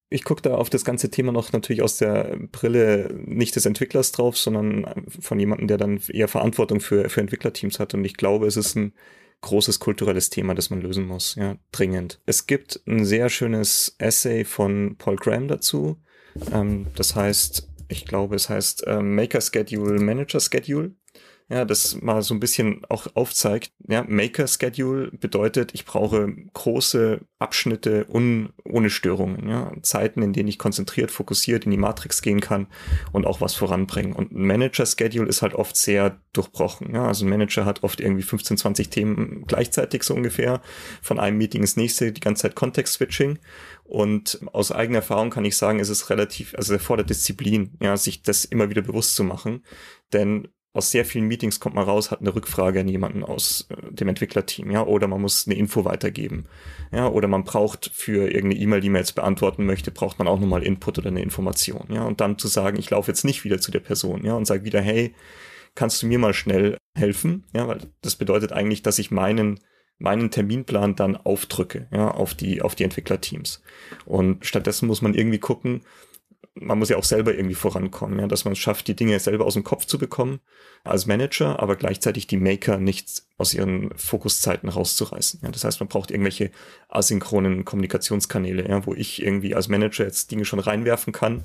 Ich 0.09 0.23
gucke 0.23 0.41
da 0.41 0.55
auf 0.55 0.71
das 0.71 0.83
ganze 0.83 1.11
Thema 1.11 1.31
noch 1.31 1.53
natürlich 1.53 1.83
aus 1.83 1.97
der 1.97 2.35
Brille 2.51 3.13
nicht 3.27 3.55
des 3.55 3.67
Entwicklers 3.67 4.11
drauf, 4.11 4.35
sondern 4.39 4.87
von 5.07 5.39
jemandem, 5.39 5.67
der 5.67 5.77
dann 5.77 5.99
eher 6.07 6.27
Verantwortung 6.27 6.79
für, 6.79 7.09
für 7.09 7.21
Entwicklerteams 7.21 7.79
hat. 7.79 7.93
Und 7.93 8.03
ich 8.05 8.17
glaube, 8.17 8.47
es 8.47 8.57
ist 8.57 8.75
ein 8.75 8.93
großes 9.41 9.79
kulturelles 9.79 10.31
Thema, 10.31 10.55
das 10.55 10.71
man 10.71 10.81
lösen 10.81 11.05
muss, 11.05 11.35
ja, 11.35 11.57
dringend. 11.71 12.21
Es 12.25 12.47
gibt 12.47 12.81
ein 12.87 13.05
sehr 13.05 13.29
schönes 13.29 13.95
Essay 13.99 14.45
von 14.45 14.95
Paul 14.97 15.17
Graham 15.17 15.47
dazu. 15.47 15.97
Ähm, 16.51 16.87
das 16.95 17.15
heißt, 17.15 17.68
ich 17.89 18.05
glaube, 18.05 18.35
es 18.35 18.49
heißt 18.49 18.87
äh, 18.87 19.01
Maker 19.01 19.41
Schedule, 19.41 19.99
Manager 19.99 20.39
Schedule 20.39 20.93
ja, 21.51 21.65
das 21.65 21.99
mal 21.99 22.21
so 22.21 22.35
ein 22.35 22.39
bisschen 22.39 22.85
auch 22.89 23.07
aufzeigt. 23.15 23.71
Ja, 23.87 24.05
Maker 24.07 24.47
Schedule 24.47 25.09
bedeutet, 25.11 25.73
ich 25.73 25.83
brauche 25.83 26.31
große 26.53 27.21
Abschnitte 27.39 28.05
un, 28.07 28.53
ohne 28.63 28.91
Störungen, 28.91 29.49
ja, 29.49 29.71
Zeiten, 29.81 30.21
in 30.21 30.31
denen 30.31 30.47
ich 30.47 30.59
konzentriert, 30.59 31.09
fokussiert 31.09 31.65
in 31.65 31.71
die 31.71 31.77
Matrix 31.77 32.21
gehen 32.21 32.39
kann 32.39 32.67
und 33.13 33.25
auch 33.25 33.41
was 33.41 33.55
voranbringen. 33.55 34.13
Und 34.13 34.31
ein 34.31 34.45
Manager 34.45 34.85
Schedule 34.85 35.27
ist 35.27 35.41
halt 35.41 35.55
oft 35.55 35.75
sehr 35.75 36.21
durchbrochen. 36.33 36.93
Ja, 36.93 37.07
also 37.07 37.25
ein 37.25 37.29
Manager 37.29 37.65
hat 37.65 37.81
oft 37.81 37.99
irgendwie 37.99 38.21
15, 38.21 38.57
20 38.57 38.89
Themen 38.89 39.45
gleichzeitig 39.47 40.03
so 40.03 40.13
ungefähr, 40.13 40.61
von 41.01 41.19
einem 41.19 41.39
Meeting 41.39 41.61
ins 41.61 41.77
nächste, 41.77 42.11
die 42.11 42.21
ganze 42.21 42.43
Zeit 42.43 42.55
Context 42.55 42.93
Switching. 42.93 43.39
Und 43.89 44.39
aus 44.53 44.71
eigener 44.71 44.99
Erfahrung 44.99 45.31
kann 45.31 45.45
ich 45.45 45.57
sagen, 45.57 45.79
es 45.79 45.89
ist 45.89 46.11
relativ, 46.11 46.53
also 46.53 46.73
er 46.73 46.79
fordert 46.79 47.09
Disziplin, 47.09 47.75
ja, 47.81 47.97
sich 47.97 48.21
das 48.21 48.45
immer 48.45 48.69
wieder 48.69 48.83
bewusst 48.83 49.15
zu 49.15 49.23
machen. 49.23 49.63
Denn 50.13 50.47
aus 50.73 50.91
sehr 50.91 51.05
vielen 51.05 51.27
Meetings 51.27 51.59
kommt 51.59 51.73
man 51.73 51.85
raus, 51.85 52.11
hat 52.11 52.21
eine 52.21 52.35
Rückfrage 52.35 52.81
an 52.81 52.87
jemanden 52.87 53.23
aus 53.23 53.67
äh, 53.69 53.91
dem 53.91 54.07
Entwicklerteam, 54.07 54.69
ja, 54.69 54.85
oder 54.85 55.07
man 55.07 55.21
muss 55.21 55.47
eine 55.47 55.55
Info 55.55 55.85
weitergeben, 55.85 56.45
ja, 56.91 57.07
oder 57.07 57.27
man 57.27 57.43
braucht 57.43 57.89
für 57.91 58.29
irgendeine 58.31 58.61
E-Mail, 58.61 58.81
die 58.81 58.89
man 58.89 59.01
jetzt 59.01 59.15
beantworten 59.15 59.65
möchte, 59.65 59.89
braucht 59.89 60.19
man 60.19 60.27
auch 60.27 60.39
nochmal 60.39 60.61
Input 60.61 60.99
oder 60.99 61.07
eine 61.07 61.23
Information, 61.23 61.87
ja, 61.89 62.03
und 62.03 62.21
dann 62.21 62.37
zu 62.37 62.47
sagen, 62.47 62.77
ich 62.77 62.91
laufe 62.91 63.09
jetzt 63.09 63.25
nicht 63.25 63.43
wieder 63.43 63.59
zu 63.59 63.71
der 63.71 63.79
Person, 63.79 64.23
ja, 64.23 64.35
und 64.35 64.45
sage 64.45 64.63
wieder, 64.63 64.81
hey, 64.81 65.15
kannst 65.73 66.03
du 66.03 66.07
mir 66.07 66.19
mal 66.19 66.35
schnell 66.35 66.77
helfen, 66.95 67.45
ja, 67.53 67.67
weil 67.67 67.79
das 68.01 68.15
bedeutet 68.15 68.51
eigentlich, 68.51 68.83
dass 68.83 68.99
ich 68.99 69.09
meinen 69.09 69.59
meinen 69.99 70.31
Terminplan 70.31 70.95
dann 70.95 71.15
aufdrücke, 71.17 71.87
ja, 71.91 72.09
auf 72.09 72.33
die, 72.33 72.61
auf 72.61 72.73
die 72.75 72.85
Entwicklerteams. 72.85 73.61
Und 74.05 74.45
stattdessen 74.45 74.87
muss 74.87 75.01
man 75.01 75.13
irgendwie 75.13 75.39
gucken, 75.39 75.81
man 76.55 76.79
muss 76.79 76.89
ja 76.89 76.97
auch 76.97 77.03
selber 77.03 77.33
irgendwie 77.33 77.55
vorankommen, 77.55 78.19
ja, 78.19 78.27
dass 78.27 78.45
man 78.45 78.53
es 78.53 78.59
schafft, 78.59 78.87
die 78.87 78.95
Dinge 78.95 79.19
selber 79.19 79.45
aus 79.45 79.53
dem 79.53 79.63
Kopf 79.63 79.85
zu 79.85 79.97
bekommen 79.97 80.39
als 80.83 81.05
Manager, 81.05 81.59
aber 81.59 81.75
gleichzeitig 81.75 82.27
die 82.27 82.37
Maker 82.37 82.77
nicht 82.77 83.23
aus 83.37 83.53
ihren 83.53 83.91
Fokuszeiten 83.95 84.69
rauszureißen. 84.69 85.41
Ja. 85.43 85.51
Das 85.51 85.63
heißt, 85.63 85.79
man 85.79 85.89
braucht 85.89 86.11
irgendwelche 86.11 86.51
asynchronen 86.89 87.65
Kommunikationskanäle, 87.65 88.67
ja, 88.67 88.85
wo 88.85 88.93
ich 88.93 89.21
irgendwie 89.21 89.55
als 89.55 89.67
Manager 89.67 90.05
jetzt 90.05 90.31
Dinge 90.31 90.45
schon 90.45 90.59
reinwerfen 90.59 91.13
kann, 91.13 91.43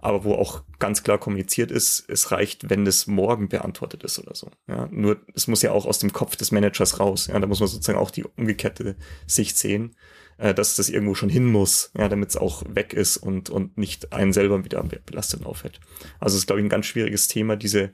aber 0.00 0.24
wo 0.24 0.34
auch 0.34 0.62
ganz 0.78 1.02
klar 1.02 1.18
kommuniziert 1.18 1.70
ist, 1.70 2.04
es 2.08 2.30
reicht, 2.30 2.70
wenn 2.70 2.84
das 2.84 3.06
morgen 3.06 3.48
beantwortet 3.48 4.04
ist 4.04 4.18
oder 4.18 4.34
so. 4.34 4.50
Ja. 4.68 4.88
Nur 4.90 5.20
es 5.34 5.48
muss 5.48 5.62
ja 5.62 5.72
auch 5.72 5.86
aus 5.86 5.98
dem 5.98 6.12
Kopf 6.12 6.36
des 6.36 6.52
Managers 6.52 7.00
raus. 7.00 7.26
Ja. 7.26 7.38
Da 7.38 7.46
muss 7.46 7.60
man 7.60 7.68
sozusagen 7.68 7.98
auch 7.98 8.10
die 8.10 8.24
umgekehrte 8.24 8.96
Sicht 9.26 9.58
sehen 9.58 9.96
äh, 10.38 10.54
dass 10.54 10.76
das 10.76 10.88
irgendwo 10.88 11.14
schon 11.14 11.28
hin 11.28 11.46
muss, 11.46 11.90
ja, 11.98 12.08
damit 12.08 12.30
es 12.30 12.36
auch 12.36 12.62
weg 12.68 12.94
ist 12.94 13.16
und, 13.16 13.50
und 13.50 13.76
nicht 13.76 14.12
einen 14.12 14.32
selber 14.32 14.64
wieder 14.64 14.82
belastet 15.04 15.44
aufhält. 15.44 15.80
Also 16.20 16.36
es 16.36 16.42
ist, 16.42 16.46
glaube 16.46 16.60
ich, 16.60 16.66
ein 16.66 16.70
ganz 16.70 16.86
schwieriges 16.86 17.28
Thema, 17.28 17.56
diese, 17.56 17.90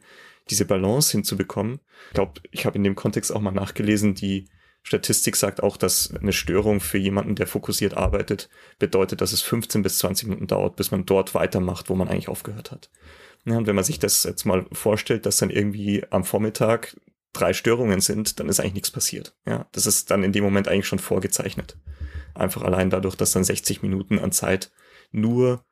diese 0.51 0.67
Balance 0.67 1.13
hinzubekommen. 1.13 1.81
Ich 2.09 2.15
glaube, 2.15 2.41
ich 2.51 2.67
habe 2.67 2.77
in 2.77 2.85
dem 2.85 2.95
Kontext 2.95 3.33
auch 3.33 3.41
mal 3.41 3.51
nachgelesen, 3.51 4.15
die 4.15 4.47
Statistik 4.87 5.35
sagt 5.35 5.63
auch, 5.63 5.79
dass 5.79 6.15
eine 6.15 6.35
Störung 6.35 6.79
für 6.79 6.99
jemanden, 6.99 7.35
der 7.35 7.47
fokussiert 7.47 7.97
arbeitet, 7.97 8.51
bedeutet, 8.79 9.23
dass 9.23 9.33
es 9.33 9.41
15 9.41 9.83
bis 9.83 9.97
20 9.99 10.29
Minuten 10.29 10.47
dauert, 10.47 10.77
bis 10.77 10.91
man 10.91 11.07
dort 11.07 11.35
weitermacht, 11.35 11.89
wo 11.89 11.95
man 11.95 12.07
eigentlich 12.07 12.29
aufgehört 12.29 12.71
hat. 12.71 12.91
Ja, 13.47 13.57
und 13.57 13.67
wenn 13.67 13.75
man 13.75 13.85
sich 13.85 13.99
das 13.99 14.25
jetzt 14.25 14.45
mal 14.45 14.67
vorstellt, 14.73 15.25
dass 15.25 15.39
dann 15.39 15.49
irgendwie 15.49 16.05
am 16.11 16.23
Vormittag 16.23 17.01
drei 17.33 17.55
Störungen 17.55 18.03
sind, 18.03 18.39
dann 18.39 18.49
ist 18.51 18.61
eigentlich 18.61 18.75
nichts 18.75 18.91
passiert. 18.91 19.35
Ja, 19.47 19.67
das 19.73 19.87
ist 19.87 20.11
dann 20.11 20.23
in 20.23 20.33
dem 20.33 20.45
Moment 20.45 20.69
eigentlich 20.69 20.87
schon 20.87 20.99
vorgezeichnet. 20.99 21.79
Einfach 22.35 22.63
allein 22.63 22.91
dadurch, 22.91 23.17
dass 23.17 23.33
dann 23.33 23.43
60 23.43 23.81
Minuten 23.81 24.19
an 24.19 24.33
Zeit 24.33 24.71
nur 25.13 25.65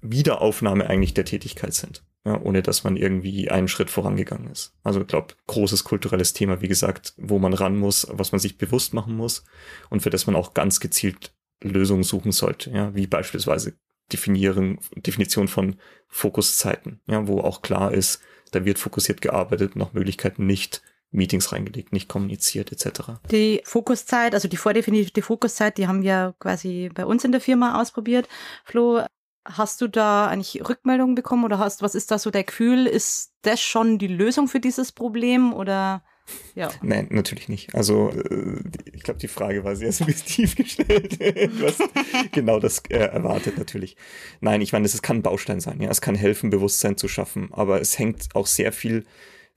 Wiederaufnahme 0.00 0.88
eigentlich 0.88 1.12
der 1.12 1.26
Tätigkeit 1.26 1.74
sind. 1.74 2.02
Ja, 2.26 2.40
ohne 2.40 2.60
dass 2.60 2.82
man 2.82 2.96
irgendwie 2.96 3.52
einen 3.52 3.68
Schritt 3.68 3.88
vorangegangen 3.88 4.50
ist. 4.50 4.74
Also 4.82 5.00
ich 5.00 5.06
glaube, 5.06 5.34
großes 5.46 5.84
kulturelles 5.84 6.32
Thema, 6.32 6.60
wie 6.60 6.66
gesagt, 6.66 7.14
wo 7.16 7.38
man 7.38 7.54
ran 7.54 7.76
muss, 7.76 8.04
was 8.10 8.32
man 8.32 8.40
sich 8.40 8.58
bewusst 8.58 8.92
machen 8.94 9.16
muss 9.16 9.44
und 9.90 10.00
für 10.00 10.10
das 10.10 10.26
man 10.26 10.34
auch 10.34 10.52
ganz 10.52 10.80
gezielt 10.80 11.32
Lösungen 11.62 12.02
suchen 12.02 12.32
sollte. 12.32 12.70
Ja, 12.70 12.92
wie 12.96 13.06
beispielsweise 13.06 13.74
definieren, 14.12 14.80
Definition 14.96 15.46
von 15.46 15.76
Fokuszeiten, 16.08 17.00
ja, 17.06 17.28
wo 17.28 17.38
auch 17.40 17.62
klar 17.62 17.94
ist, 17.94 18.20
da 18.50 18.64
wird 18.64 18.80
fokussiert 18.80 19.20
gearbeitet, 19.20 19.76
nach 19.76 19.92
Möglichkeiten 19.92 20.46
nicht 20.46 20.82
Meetings 21.12 21.52
reingelegt, 21.52 21.92
nicht 21.92 22.08
kommuniziert 22.08 22.72
etc. 22.72 23.20
Die 23.30 23.62
Fokuszeit, 23.64 24.34
also 24.34 24.48
die 24.48 24.56
vordefinierte 24.56 25.22
Fokuszeit, 25.22 25.78
die 25.78 25.86
haben 25.86 26.02
wir 26.02 26.34
quasi 26.40 26.90
bei 26.92 27.06
uns 27.06 27.24
in 27.24 27.30
der 27.30 27.40
Firma 27.40 27.80
ausprobiert. 27.80 28.28
Flo, 28.64 29.04
hast 29.52 29.80
du 29.80 29.88
da 29.88 30.26
eigentlich 30.26 30.68
Rückmeldungen 30.68 31.14
bekommen 31.14 31.44
oder 31.44 31.58
hast, 31.58 31.82
was 31.82 31.94
ist 31.94 32.10
da 32.10 32.18
so 32.18 32.30
der 32.30 32.44
Gefühl? 32.44 32.86
Ist 32.86 33.32
das 33.42 33.60
schon 33.60 33.98
die 33.98 34.08
Lösung 34.08 34.48
für 34.48 34.60
dieses 34.60 34.92
Problem 34.92 35.52
oder? 35.52 36.02
Ja. 36.54 36.70
Nein, 36.82 37.06
natürlich 37.10 37.48
nicht. 37.48 37.74
Also 37.74 38.10
äh, 38.10 38.60
ich 38.92 39.02
glaube, 39.02 39.20
die 39.20 39.28
Frage 39.28 39.62
war 39.64 39.76
sehr 39.76 39.92
suggestiv 39.92 40.56
gestellt. 40.56 41.20
du 41.20 41.66
hast 41.66 41.82
genau 42.32 42.58
das 42.58 42.82
äh, 42.88 42.98
erwartet 42.98 43.58
natürlich. 43.58 43.96
Nein, 44.40 44.60
ich 44.60 44.72
meine, 44.72 44.86
es 44.86 45.02
kann 45.02 45.18
ein 45.18 45.22
Baustein 45.22 45.60
sein. 45.60 45.80
Ja, 45.80 45.90
es 45.90 46.00
kann 46.00 46.14
helfen, 46.16 46.50
Bewusstsein 46.50 46.96
zu 46.96 47.08
schaffen, 47.08 47.50
aber 47.52 47.80
es 47.80 47.98
hängt 47.98 48.34
auch 48.34 48.46
sehr 48.46 48.72
viel 48.72 49.04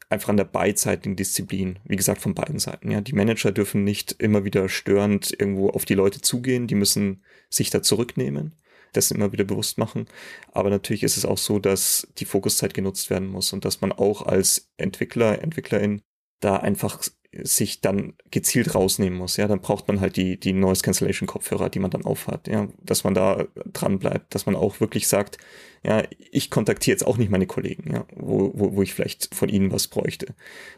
einfach 0.09 0.29
an 0.29 0.37
der 0.37 0.45
beidseitigen 0.45 1.15
Disziplin, 1.15 1.79
wie 1.85 1.95
gesagt, 1.95 2.21
von 2.21 2.33
beiden 2.33 2.59
Seiten. 2.59 2.89
Ja, 2.91 3.01
die 3.01 3.13
Manager 3.13 3.51
dürfen 3.51 3.83
nicht 3.83 4.15
immer 4.19 4.43
wieder 4.43 4.67
störend 4.67 5.35
irgendwo 5.37 5.69
auf 5.69 5.85
die 5.85 5.93
Leute 5.93 6.21
zugehen, 6.21 6.67
die 6.67 6.75
müssen 6.75 7.23
sich 7.49 7.69
da 7.69 7.83
zurücknehmen, 7.83 8.55
das 8.93 9.11
immer 9.11 9.31
wieder 9.31 9.43
bewusst 9.43 9.77
machen. 9.77 10.05
Aber 10.51 10.69
natürlich 10.69 11.03
ist 11.03 11.17
es 11.17 11.25
auch 11.25 11.37
so, 11.37 11.59
dass 11.59 12.07
die 12.17 12.25
Fokuszeit 12.25 12.73
genutzt 12.73 13.09
werden 13.09 13.27
muss 13.27 13.53
und 13.53 13.65
dass 13.65 13.81
man 13.81 13.91
auch 13.91 14.21
als 14.23 14.69
Entwickler, 14.77 15.41
Entwicklerin 15.41 16.01
da 16.39 16.57
einfach 16.57 17.01
sich 17.31 17.81
dann 17.81 18.13
gezielt 18.31 18.73
rausnehmen 18.73 19.17
muss. 19.17 19.37
Ja, 19.37 19.47
dann 19.47 19.61
braucht 19.61 19.87
man 19.87 20.01
halt 20.01 20.17
die, 20.17 20.39
die 20.39 20.53
Noise 20.53 20.81
Cancellation 20.81 21.27
Kopfhörer, 21.27 21.69
die 21.69 21.79
man 21.79 21.91
dann 21.91 22.05
aufhat. 22.05 22.47
Ja, 22.47 22.67
dass 22.81 23.03
man 23.03 23.13
da 23.13 23.47
dran 23.71 23.99
bleibt, 23.99 24.33
dass 24.33 24.47
man 24.47 24.55
auch 24.55 24.79
wirklich 24.79 25.07
sagt, 25.07 25.37
ja, 25.83 26.03
ich 26.31 26.49
kontaktiere 26.49 26.95
jetzt 26.95 27.05
auch 27.05 27.17
nicht 27.17 27.29
meine 27.29 27.45
Kollegen, 27.45 27.93
ja, 27.93 28.05
wo, 28.15 28.51
wo, 28.55 28.75
wo 28.75 28.81
ich 28.81 28.93
vielleicht 28.93 29.33
von 29.33 29.47
ihnen 29.47 29.71
was 29.71 29.87
bräuchte. 29.87 30.33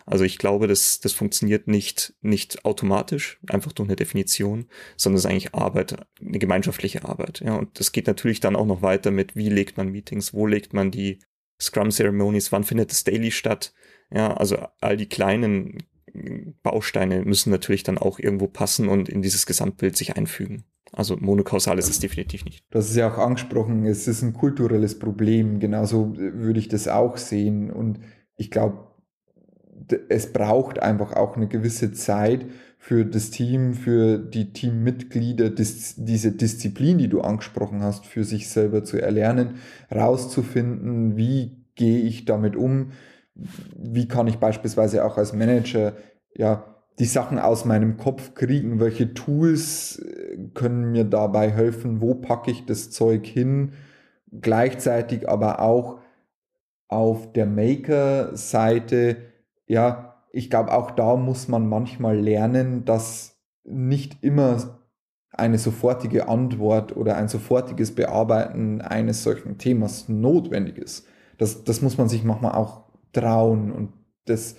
Also 0.05 0.25
ich 0.25 0.37
glaube, 0.37 0.67
das, 0.67 0.99
das 0.99 1.13
funktioniert 1.13 1.67
nicht, 1.67 2.13
nicht 2.21 2.65
automatisch, 2.65 3.39
einfach 3.47 3.71
durch 3.71 3.87
eine 3.87 3.95
Definition, 3.95 4.67
sondern 4.97 5.17
es 5.17 5.25
ist 5.25 5.31
eigentlich 5.31 5.55
Arbeit, 5.55 6.05
eine 6.19 6.39
gemeinschaftliche 6.39 7.05
Arbeit. 7.05 7.41
Ja, 7.43 7.55
und 7.55 7.79
das 7.79 7.93
geht 7.93 8.07
natürlich 8.07 8.41
dann 8.41 8.55
auch 8.55 8.67
noch 8.67 8.81
weiter 8.81 9.09
mit, 9.09 9.35
wie 9.35 9.49
legt 9.49 9.77
man 9.77 9.89
Meetings, 9.89 10.33
wo 10.33 10.45
legt 10.45 10.73
man 10.73 10.91
die 10.91 11.19
Scrum 11.59 11.91
Ceremonies, 11.91 12.51
wann 12.51 12.63
findet 12.63 12.91
das 12.91 13.03
Daily 13.03 13.31
statt, 13.31 13.73
Ja, 14.11 14.33
also 14.33 14.57
all 14.81 14.97
die 14.97 15.07
kleinen 15.07 15.77
Bausteine 16.63 17.23
müssen 17.23 17.51
natürlich 17.51 17.83
dann 17.83 17.97
auch 17.97 18.19
irgendwo 18.19 18.47
passen 18.47 18.89
und 18.89 19.09
in 19.09 19.21
dieses 19.21 19.45
Gesamtbild 19.45 19.97
sich 19.97 20.17
einfügen. 20.17 20.65
Also 20.93 21.15
monokausal 21.17 21.79
ist 21.79 21.89
es 21.89 21.99
definitiv 21.99 22.43
nicht. 22.43 22.65
Das 22.69 22.89
ist 22.89 22.95
ja 22.95 23.11
auch 23.11 23.17
angesprochen, 23.17 23.85
es 23.85 24.07
ist 24.07 24.21
ein 24.21 24.33
kulturelles 24.33 24.99
Problem. 24.99 25.59
Genauso 25.59 26.17
würde 26.17 26.59
ich 26.59 26.67
das 26.67 26.87
auch 26.87 27.17
sehen. 27.17 27.71
Und 27.71 27.99
ich 28.35 28.51
glaube, 28.51 28.87
es 30.09 30.33
braucht 30.33 30.79
einfach 30.79 31.13
auch 31.13 31.37
eine 31.37 31.47
gewisse 31.47 31.93
Zeit 31.93 32.45
für 32.77 33.05
das 33.05 33.29
Team, 33.29 33.73
für 33.73 34.17
die 34.17 34.53
Teammitglieder, 34.53 35.49
dis 35.49 35.95
diese 35.97 36.31
Disziplin, 36.31 36.97
die 36.97 37.09
du 37.09 37.21
angesprochen 37.21 37.83
hast, 37.83 38.05
für 38.05 38.23
sich 38.23 38.49
selber 38.49 38.83
zu 38.83 38.97
erlernen, 38.99 39.55
rauszufinden, 39.93 41.15
wie 41.15 41.61
gehe 41.75 41.99
ich 41.99 42.25
damit 42.25 42.55
um, 42.55 42.91
wie 43.35 44.07
kann 44.07 44.27
ich 44.27 44.37
beispielsweise 44.37 45.05
auch 45.05 45.17
als 45.17 45.33
Manager 45.33 45.93
ja 46.35 46.71
die 46.99 47.05
Sachen 47.05 47.39
aus 47.39 47.65
meinem 47.65 47.97
Kopf 47.97 48.35
kriegen, 48.35 48.79
welche 48.79 49.13
Tools 49.13 49.99
äh, 49.99 50.37
können 50.53 50.91
mir 50.91 51.05
dabei 51.05 51.49
helfen, 51.49 52.01
wo 52.01 52.15
packe 52.15 52.51
ich 52.51 52.65
das 52.65 52.91
Zeug 52.91 53.25
hin, 53.25 53.73
gleichzeitig 54.31 55.27
aber 55.27 55.61
auch 55.61 55.99
auf 56.87 57.31
der 57.33 57.45
Maker-Seite, 57.45 59.17
ja, 59.65 60.23
ich 60.33 60.49
glaube, 60.49 60.73
auch 60.73 60.91
da 60.91 61.15
muss 61.15 61.47
man 61.47 61.67
manchmal 61.67 62.19
lernen, 62.19 62.85
dass 62.85 63.41
nicht 63.63 64.23
immer 64.23 64.79
eine 65.31 65.57
sofortige 65.57 66.27
Antwort 66.27 66.95
oder 66.95 67.15
ein 67.15 67.29
sofortiges 67.29 67.95
Bearbeiten 67.95 68.81
eines 68.81 69.23
solchen 69.23 69.57
Themas 69.57 70.09
notwendig 70.09 70.77
ist. 70.77 71.07
Das, 71.37 71.63
das 71.63 71.81
muss 71.81 71.97
man 71.97 72.09
sich 72.09 72.23
manchmal 72.23 72.53
auch 72.53 72.80
trauen 73.13 73.71
und 73.71 73.93
das, 74.25 74.55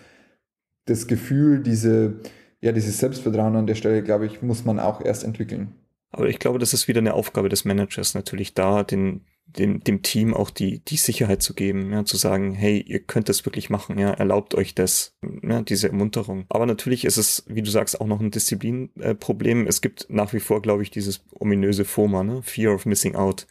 das 0.84 1.06
Gefühl, 1.06 1.62
diese, 1.62 2.20
ja, 2.60 2.72
dieses 2.72 2.98
Selbstvertrauen 2.98 3.56
an 3.56 3.66
der 3.66 3.74
Stelle, 3.74 4.02
glaube 4.02 4.26
ich, 4.26 4.42
muss 4.42 4.64
man 4.64 4.78
auch 4.78 5.00
erst 5.04 5.24
entwickeln. 5.24 5.74
Aber 6.10 6.28
ich 6.28 6.38
glaube, 6.38 6.58
das 6.58 6.74
ist 6.74 6.88
wieder 6.88 7.00
eine 7.00 7.14
Aufgabe 7.14 7.48
des 7.48 7.64
Managers, 7.64 8.14
natürlich 8.14 8.52
da 8.52 8.82
den, 8.82 9.22
dem, 9.46 9.82
dem 9.82 10.02
Team 10.02 10.34
auch 10.34 10.50
die, 10.50 10.80
die 10.80 10.96
Sicherheit 10.96 11.42
zu 11.42 11.54
geben, 11.54 11.90
ja, 11.90 12.04
zu 12.04 12.16
sagen, 12.16 12.52
hey, 12.52 12.80
ihr 12.80 13.00
könnt 13.00 13.28
das 13.28 13.44
wirklich 13.46 13.70
machen, 13.70 13.98
ja, 13.98 14.10
erlaubt 14.12 14.54
euch 14.54 14.74
das, 14.74 15.16
ja, 15.42 15.62
diese 15.62 15.88
Ermunterung. 15.88 16.44
Aber 16.50 16.66
natürlich 16.66 17.04
ist 17.04 17.16
es, 17.16 17.44
wie 17.46 17.62
du 17.62 17.70
sagst, 17.70 18.00
auch 18.00 18.06
noch 18.06 18.20
ein 18.20 18.30
Disziplinproblem. 18.30 19.66
es 19.66 19.80
gibt 19.80 20.06
nach 20.10 20.32
wie 20.34 20.40
vor, 20.40 20.60
glaube 20.60 20.82
ich, 20.82 20.90
dieses 20.90 21.24
ominöse 21.32 21.84
FOMA, 21.84 22.22
ne? 22.22 22.42
Fear 22.42 22.74
of 22.74 22.86
Missing 22.86 23.16
Out. 23.16 23.46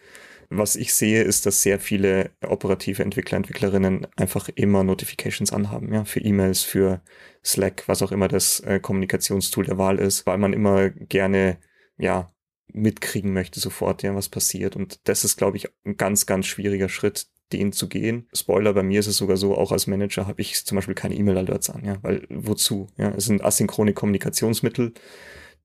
Was 0.53 0.75
ich 0.75 0.93
sehe, 0.93 1.23
ist, 1.23 1.45
dass 1.45 1.63
sehr 1.63 1.79
viele 1.79 2.31
operative 2.45 3.03
Entwickler, 3.03 3.37
Entwicklerinnen 3.37 4.05
einfach 4.17 4.49
immer 4.53 4.83
Notifications 4.83 5.53
anhaben, 5.53 5.93
ja, 5.93 6.03
für 6.03 6.19
E-Mails, 6.19 6.61
für 6.61 7.01
Slack, 7.41 7.83
was 7.87 8.01
auch 8.01 8.11
immer 8.11 8.27
das 8.27 8.59
äh, 8.59 8.81
Kommunikationstool 8.81 9.63
der 9.63 9.77
Wahl 9.77 9.97
ist, 9.97 10.25
weil 10.25 10.37
man 10.37 10.51
immer 10.51 10.89
gerne, 10.89 11.57
ja, 11.97 12.33
mitkriegen 12.73 13.31
möchte 13.31 13.61
sofort, 13.61 14.03
ja, 14.03 14.13
was 14.13 14.27
passiert. 14.27 14.75
Und 14.75 14.99
das 15.05 15.23
ist, 15.23 15.37
glaube 15.37 15.55
ich, 15.55 15.69
ein 15.85 15.95
ganz, 15.95 16.25
ganz 16.25 16.47
schwieriger 16.47 16.89
Schritt, 16.89 17.27
den 17.53 17.71
zu 17.71 17.87
gehen. 17.87 18.27
Spoiler, 18.33 18.73
bei 18.73 18.83
mir 18.83 18.99
ist 18.99 19.07
es 19.07 19.15
sogar 19.15 19.37
so, 19.37 19.55
auch 19.55 19.71
als 19.71 19.87
Manager 19.87 20.27
habe 20.27 20.41
ich 20.41 20.65
zum 20.65 20.75
Beispiel 20.75 20.95
keine 20.95 21.15
E-Mail-Alerts 21.15 21.69
an, 21.69 21.85
ja, 21.85 21.97
weil 22.01 22.27
wozu? 22.29 22.87
Ja, 22.97 23.13
es 23.15 23.23
sind 23.23 23.41
asynchrone 23.41 23.93
Kommunikationsmittel. 23.93 24.93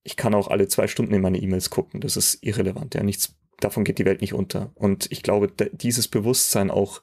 Ich 0.05 0.16
kann 0.16 0.35
auch 0.35 0.47
alle 0.47 0.69
zwei 0.69 0.87
Stunden 0.87 1.12
in 1.12 1.23
meine 1.23 1.38
E-Mails 1.38 1.71
gucken. 1.71 2.00
Das 2.00 2.16
ist 2.16 2.38
irrelevant, 2.43 2.95
ja. 2.95 3.02
Nichts 3.02 3.35
davon 3.61 3.85
geht 3.85 3.99
die 3.99 4.05
Welt 4.05 4.21
nicht 4.21 4.35
unter. 4.35 4.73
Und 4.75 5.11
ich 5.11 5.23
glaube, 5.23 5.49
dieses 5.73 6.09
Bewusstsein 6.09 6.71
auch 6.71 7.03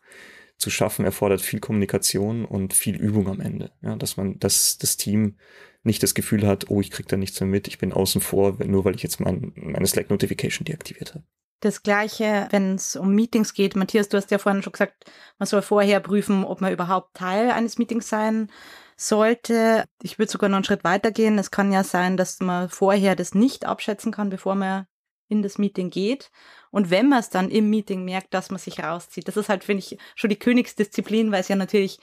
zu 0.58 0.70
schaffen, 0.70 1.06
erfordert 1.06 1.42
viel 1.42 1.60
Kommunikation 1.60 2.46
und 2.46 2.74
viel 2.74 2.96
Übung 2.96 3.28
am 3.28 3.42
Ende. 3.42 3.72
Ja, 3.82 3.96
dass 3.96 4.18
man, 4.18 4.40
dass 4.40 4.78
das 4.78 4.98
Team 4.98 5.38
nicht 5.84 6.02
das 6.02 6.14
Gefühl 6.14 6.48
hat, 6.48 6.70
oh, 6.70 6.80
ich 6.80 6.92
krieg 6.92 7.08
da 7.08 7.18
nichts 7.18 7.40
mehr 7.42 7.50
mit, 7.50 7.68
ich 7.68 7.78
bin 7.78 7.92
außen 7.92 8.22
vor, 8.22 8.58
nur 8.66 8.86
weil 8.86 8.96
ich 8.96 9.04
jetzt 9.04 9.20
mein, 9.20 9.52
meine 9.56 9.88
Slack-Notification 9.88 10.64
deaktiviert 10.66 11.14
habe. 11.14 11.26
Das 11.60 11.84
gleiche, 11.84 12.48
wenn 12.52 12.76
es 12.76 12.96
um 12.96 13.14
Meetings 13.16 13.54
geht. 13.54 13.76
Matthias, 13.76 14.10
du 14.10 14.18
hast 14.18 14.32
ja 14.32 14.38
vorhin 14.38 14.64
schon 14.64 14.74
gesagt, 14.74 15.06
man 15.40 15.48
soll 15.48 15.62
vorher 15.62 16.00
prüfen, 16.02 16.44
ob 16.44 16.62
man 16.62 16.74
überhaupt 16.74 17.16
Teil 17.16 17.52
eines 17.52 17.78
Meetings 17.78 18.10
sein 18.10 18.50
sollte. 18.98 19.86
Ich 20.02 20.20
würde 20.20 20.32
sogar 20.32 20.50
noch 20.50 20.58
einen 20.58 20.66
Schritt 20.66 20.84
weiter 20.84 21.12
gehen. 21.12 21.38
Es 21.40 21.52
kann 21.52 21.72
ja 21.72 21.84
sein, 21.84 22.18
dass 22.18 22.40
man 22.42 22.70
vorher 22.70 23.16
das 23.16 23.34
nicht 23.34 23.66
abschätzen 23.66 24.12
kann, 24.12 24.30
bevor 24.30 24.56
man 24.56 24.86
in 25.28 25.42
das 25.42 25.58
Meeting 25.58 25.90
geht. 25.90 26.32
Und 26.72 26.90
wenn 26.90 27.10
man 27.10 27.20
es 27.20 27.30
dann 27.30 27.50
im 27.50 27.70
Meeting 27.70 28.04
merkt, 28.04 28.34
dass 28.34 28.50
man 28.50 28.60
sich 28.60 28.82
rauszieht, 28.82 29.28
das 29.28 29.38
ist 29.38 29.50
halt, 29.50 29.64
finde 29.64 29.84
ich, 29.84 29.98
schon 30.16 30.30
die 30.30 30.40
Königsdisziplin, 30.40 31.32
weil 31.32 31.42
es 31.42 31.48
ja 31.48 31.56
natürlich, 31.56 32.00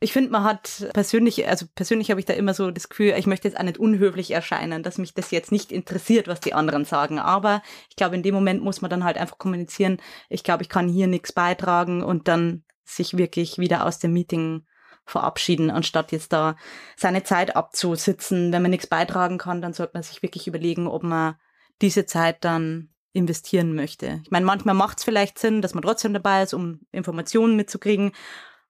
ich 0.00 0.12
finde, 0.12 0.30
man 0.30 0.44
hat 0.44 0.88
persönlich, 0.94 1.46
also 1.46 1.66
persönlich 1.74 2.10
habe 2.10 2.20
ich 2.20 2.26
da 2.26 2.32
immer 2.32 2.54
so 2.54 2.70
das 2.70 2.88
Gefühl, 2.88 3.14
ich 3.18 3.26
möchte 3.26 3.48
jetzt 3.48 3.58
auch 3.58 3.64
nicht 3.64 3.78
unhöflich 3.78 4.30
erscheinen, 4.30 4.82
dass 4.82 4.98
mich 4.98 5.12
das 5.12 5.30
jetzt 5.30 5.52
nicht 5.52 5.72
interessiert, 5.72 6.28
was 6.28 6.40
die 6.40 6.54
anderen 6.54 6.84
sagen. 6.84 7.18
Aber 7.18 7.62
ich 7.90 7.96
glaube, 7.96 8.16
in 8.16 8.22
dem 8.22 8.34
Moment 8.34 8.62
muss 8.62 8.80
man 8.80 8.90
dann 8.90 9.04
halt 9.04 9.18
einfach 9.18 9.38
kommunizieren, 9.38 9.98
ich 10.28 10.42
glaube, 10.42 10.62
ich 10.62 10.68
kann 10.68 10.88
hier 10.88 11.06
nichts 11.06 11.32
beitragen 11.32 12.02
und 12.02 12.28
dann 12.28 12.64
sich 12.84 13.16
wirklich 13.16 13.58
wieder 13.58 13.86
aus 13.86 13.98
dem 13.98 14.12
Meeting 14.12 14.66
verabschieden, 15.04 15.70
anstatt 15.70 16.12
jetzt 16.12 16.32
da 16.32 16.56
seine 16.96 17.22
Zeit 17.22 17.56
abzusitzen. 17.56 18.52
Wenn 18.52 18.62
man 18.62 18.70
nichts 18.70 18.86
beitragen 18.86 19.38
kann, 19.38 19.60
dann 19.60 19.72
sollte 19.72 19.92
man 19.94 20.02
sich 20.02 20.22
wirklich 20.22 20.46
überlegen, 20.46 20.86
ob 20.86 21.02
man 21.02 21.36
diese 21.82 22.06
Zeit 22.06 22.44
dann 22.44 22.88
investieren 23.12 23.74
möchte. 23.74 24.20
Ich 24.22 24.30
meine, 24.30 24.46
manchmal 24.46 24.74
macht 24.74 24.98
es 24.98 25.04
vielleicht 25.04 25.38
Sinn, 25.38 25.62
dass 25.62 25.74
man 25.74 25.82
trotzdem 25.82 26.14
dabei 26.14 26.42
ist, 26.42 26.54
um 26.54 26.80
Informationen 26.92 27.56
mitzukriegen. 27.56 28.12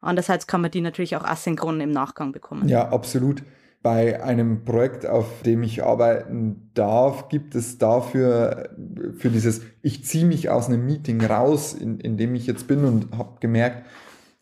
Andererseits 0.01 0.47
kann 0.47 0.63
man 0.63 0.71
die 0.71 0.81
natürlich 0.81 1.17
auch 1.17 1.25
asynchron 1.25 1.81
im 1.81 1.91
Nachgang 1.91 2.33
bekommen. 2.33 2.69
Ja, 2.69 2.89
absolut. 2.89 3.43
Bei 3.83 4.23
einem 4.23 4.65
Projekt, 4.65 5.07
auf 5.07 5.43
dem 5.43 5.63
ich 5.63 5.83
arbeiten 5.83 6.71
darf, 6.75 7.29
gibt 7.29 7.55
es 7.55 7.79
dafür, 7.79 8.71
für 9.17 9.31
dieses, 9.31 9.63
ich 9.83 10.05
ziehe 10.05 10.27
mich 10.27 10.51
aus 10.51 10.69
einem 10.69 10.85
Meeting 10.85 11.25
raus, 11.25 11.75
in, 11.75 11.99
in 11.99 12.17
dem 12.17 12.35
ich 12.35 12.47
jetzt 12.47 12.67
bin 12.67 12.85
und 12.85 13.17
habe 13.17 13.41
gemerkt, 13.41 13.87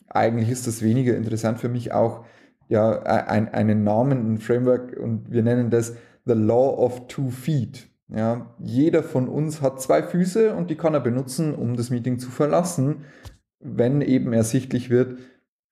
eigentlich 0.09 0.49
ist 0.49 0.67
das 0.67 0.81
weniger 0.81 1.15
interessant 1.15 1.59
für 1.59 1.69
mich 1.69 1.93
auch, 1.93 2.25
ja, 2.67 3.01
ein, 3.01 3.49
einen 3.49 3.83
Namen, 3.83 4.33
ein 4.33 4.37
Framework 4.39 4.97
und 4.97 5.31
wir 5.31 5.41
nennen 5.41 5.69
das 5.69 5.95
The 6.25 6.33
Law 6.33 6.77
of 6.77 7.07
Two 7.07 7.29
Feet. 7.29 7.88
Ja, 8.09 8.55
jeder 8.57 9.03
von 9.03 9.27
uns 9.27 9.61
hat 9.61 9.81
zwei 9.81 10.01
Füße 10.01 10.55
und 10.55 10.69
die 10.69 10.75
kann 10.75 10.95
er 10.95 10.99
benutzen, 10.99 11.53
um 11.53 11.75
das 11.75 11.91
Meeting 11.91 12.17
zu 12.17 12.31
verlassen, 12.31 13.05
wenn 13.59 14.01
eben 14.01 14.33
ersichtlich 14.33 14.89
wird, 14.89 15.19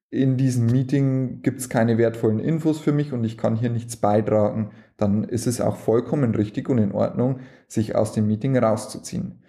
in 0.10 0.38
diesem 0.38 0.68
Meeting 0.68 1.42
gibt 1.42 1.60
es 1.60 1.70
keine 1.70 1.98
wertvollen 1.98 2.40
Infos 2.40 2.80
für 2.80 2.92
mich 2.92 3.12
und 3.12 3.24
ich 3.24 3.38
kann 3.38 3.56
hier 3.56 3.70
nichts 3.70 3.98
beitragen, 3.98 4.72
dann 4.96 5.24
ist 5.24 5.48
es 5.48 5.60
auch 5.60 5.76
vollkommen 5.78 6.34
richtig 6.34 6.70
und 6.70 6.78
in 6.78 6.94
Ordnung, 6.94 7.40
sich 7.68 7.96
aus 7.96 8.14
dem 8.14 8.28
Meeting 8.28 8.58
rauszuziehen. 8.58 9.44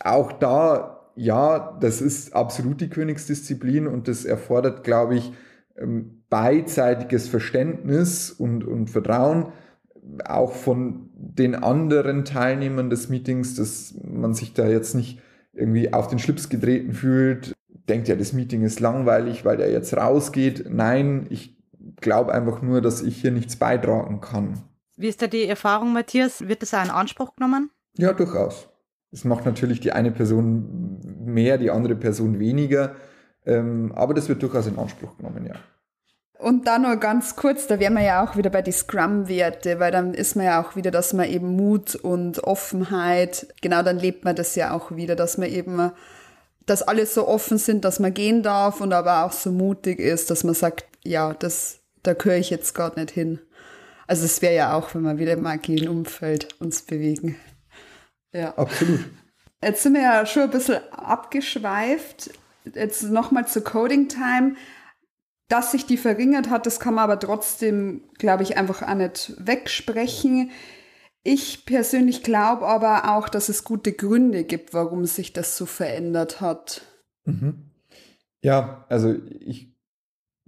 Auch 0.00 0.32
da, 0.32 1.10
ja, 1.16 1.78
das 1.80 2.02
ist 2.02 2.34
absolut 2.34 2.80
die 2.80 2.90
Königsdisziplin 2.90 3.86
und 3.86 4.08
das 4.08 4.24
erfordert, 4.24 4.84
glaube 4.84 5.16
ich, 5.16 5.32
ähm, 5.76 6.22
beidseitiges 6.28 7.28
Verständnis 7.28 8.30
und, 8.30 8.64
und 8.64 8.90
Vertrauen 8.90 9.52
auch 10.24 10.52
von 10.52 11.10
den 11.14 11.54
anderen 11.54 12.24
Teilnehmern 12.24 12.90
des 12.90 13.08
Meetings, 13.08 13.54
dass 13.54 13.94
man 14.02 14.34
sich 14.34 14.54
da 14.54 14.66
jetzt 14.68 14.94
nicht 14.94 15.20
irgendwie 15.52 15.92
auf 15.92 16.08
den 16.08 16.18
Schlips 16.18 16.48
getreten 16.48 16.92
fühlt, 16.92 17.54
denkt 17.88 18.08
ja, 18.08 18.16
das 18.16 18.32
Meeting 18.32 18.62
ist 18.62 18.80
langweilig, 18.80 19.44
weil 19.44 19.56
der 19.56 19.70
jetzt 19.70 19.96
rausgeht. 19.96 20.66
Nein, 20.68 21.26
ich 21.30 21.56
glaube 22.00 22.32
einfach 22.32 22.62
nur, 22.62 22.80
dass 22.80 23.02
ich 23.02 23.20
hier 23.20 23.30
nichts 23.30 23.56
beitragen 23.56 24.20
kann. 24.20 24.62
Wie 24.96 25.08
ist 25.08 25.22
da 25.22 25.26
die 25.26 25.44
Erfahrung, 25.44 25.92
Matthias? 25.92 26.46
Wird 26.48 26.62
das 26.62 26.74
auch 26.74 26.84
in 26.84 26.90
Anspruch 26.90 27.34
genommen? 27.36 27.70
Ja, 27.96 28.12
durchaus. 28.12 28.68
Es 29.10 29.24
macht 29.24 29.44
natürlich 29.44 29.80
die 29.80 29.92
eine 29.92 30.10
Person 30.10 31.00
mehr, 31.24 31.58
die 31.58 31.70
andere 31.70 31.94
Person 31.94 32.38
weniger, 32.38 32.96
ähm, 33.46 33.92
aber 33.94 34.14
das 34.14 34.28
wird 34.28 34.42
durchaus 34.42 34.66
in 34.66 34.78
Anspruch 34.78 35.16
genommen, 35.16 35.46
ja. 35.46 35.54
Und 36.44 36.66
dann 36.66 36.82
nur 36.82 36.96
ganz 36.96 37.36
kurz, 37.36 37.68
da 37.68 37.80
wären 37.80 37.94
wir 37.94 38.02
ja 38.02 38.22
auch 38.22 38.36
wieder 38.36 38.50
bei 38.50 38.60
die 38.60 38.70
Scrum-Werte, 38.70 39.80
weil 39.80 39.90
dann 39.90 40.12
ist 40.12 40.36
man 40.36 40.44
ja 40.44 40.62
auch 40.62 40.76
wieder, 40.76 40.90
dass 40.90 41.14
man 41.14 41.26
eben 41.26 41.56
Mut 41.56 41.94
und 41.94 42.44
Offenheit, 42.44 43.46
genau 43.62 43.82
dann 43.82 43.98
lebt 43.98 44.26
man 44.26 44.36
das 44.36 44.54
ja 44.54 44.74
auch 44.74 44.94
wieder, 44.94 45.16
dass 45.16 45.38
man 45.38 45.48
eben, 45.48 45.90
dass 46.66 46.82
alle 46.82 47.06
so 47.06 47.26
offen 47.26 47.56
sind, 47.56 47.86
dass 47.86 47.98
man 47.98 48.12
gehen 48.12 48.42
darf 48.42 48.82
und 48.82 48.92
aber 48.92 49.24
auch 49.24 49.32
so 49.32 49.52
mutig 49.52 49.98
ist, 49.98 50.30
dass 50.30 50.44
man 50.44 50.52
sagt, 50.52 50.84
ja, 51.02 51.32
das, 51.32 51.78
da 52.02 52.12
gehöre 52.12 52.36
ich 52.36 52.50
jetzt 52.50 52.74
gar 52.74 52.94
nicht 52.94 53.10
hin. 53.10 53.38
Also 54.06 54.26
es 54.26 54.42
wäre 54.42 54.54
ja 54.54 54.74
auch, 54.74 54.94
wenn 54.94 55.00
wir 55.00 55.16
wieder 55.16 55.32
im 55.32 55.46
agilen 55.46 55.88
Umfeld 55.88 56.60
uns 56.60 56.82
bewegen. 56.82 57.36
Ja. 58.34 58.52
Absolut. 58.58 59.00
Jetzt 59.62 59.82
sind 59.82 59.94
wir 59.94 60.02
ja 60.02 60.26
schon 60.26 60.42
ein 60.42 60.50
bisschen 60.50 60.76
abgeschweift. 60.90 62.32
Jetzt 62.74 63.02
nochmal 63.04 63.48
zu 63.48 63.62
Coding 63.62 64.08
Time. 64.08 64.56
Dass 65.48 65.72
sich 65.72 65.86
die 65.86 65.96
verringert 65.96 66.48
hat, 66.48 66.66
das 66.66 66.80
kann 66.80 66.94
man 66.94 67.04
aber 67.04 67.18
trotzdem, 67.18 68.02
glaube 68.18 68.42
ich, 68.42 68.56
einfach 68.56 68.82
auch 68.82 68.94
nicht 68.94 69.34
wegsprechen. 69.38 70.50
Ich 71.22 71.64
persönlich 71.66 72.22
glaube 72.22 72.66
aber 72.66 73.14
auch, 73.14 73.28
dass 73.28 73.48
es 73.48 73.64
gute 73.64 73.92
Gründe 73.92 74.44
gibt, 74.44 74.74
warum 74.74 75.04
sich 75.06 75.32
das 75.32 75.56
so 75.56 75.66
verändert 75.66 76.40
hat. 76.40 76.82
Mhm. 77.24 77.70
Ja, 78.42 78.84
also 78.88 79.14
ich 79.40 79.74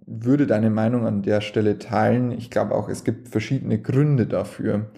würde 0.07 0.47
deine 0.47 0.71
Meinung 0.71 1.07
an 1.07 1.23
der 1.23 1.41
Stelle 1.41 1.79
teilen. 1.79 2.31
Ich 2.31 2.51
glaube 2.51 2.75
auch, 2.75 2.89
es 2.89 3.05
gibt 3.05 3.29
verschiedene 3.29 3.81
Gründe 3.81 4.27
dafür. 4.27 4.91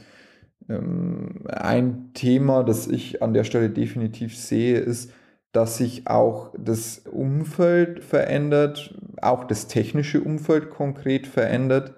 Ähm, 0.69 1.45
ein 1.47 2.11
Thema, 2.13 2.63
das 2.63 2.89
ich 2.89 3.23
an 3.23 3.33
der 3.33 3.45
Stelle 3.45 3.71
definitiv 3.71 4.37
sehe, 4.37 4.79
ist, 4.79 5.13
dass 5.53 5.79
sich 5.79 6.07
auch 6.07 6.53
das 6.59 6.99
Umfeld 7.11 8.05
verändert, 8.05 8.95
auch 9.21 9.45
das 9.45 9.67
technische 9.67 10.21
Umfeld 10.21 10.71
konkret 10.71 11.27
verändert. 11.27 11.95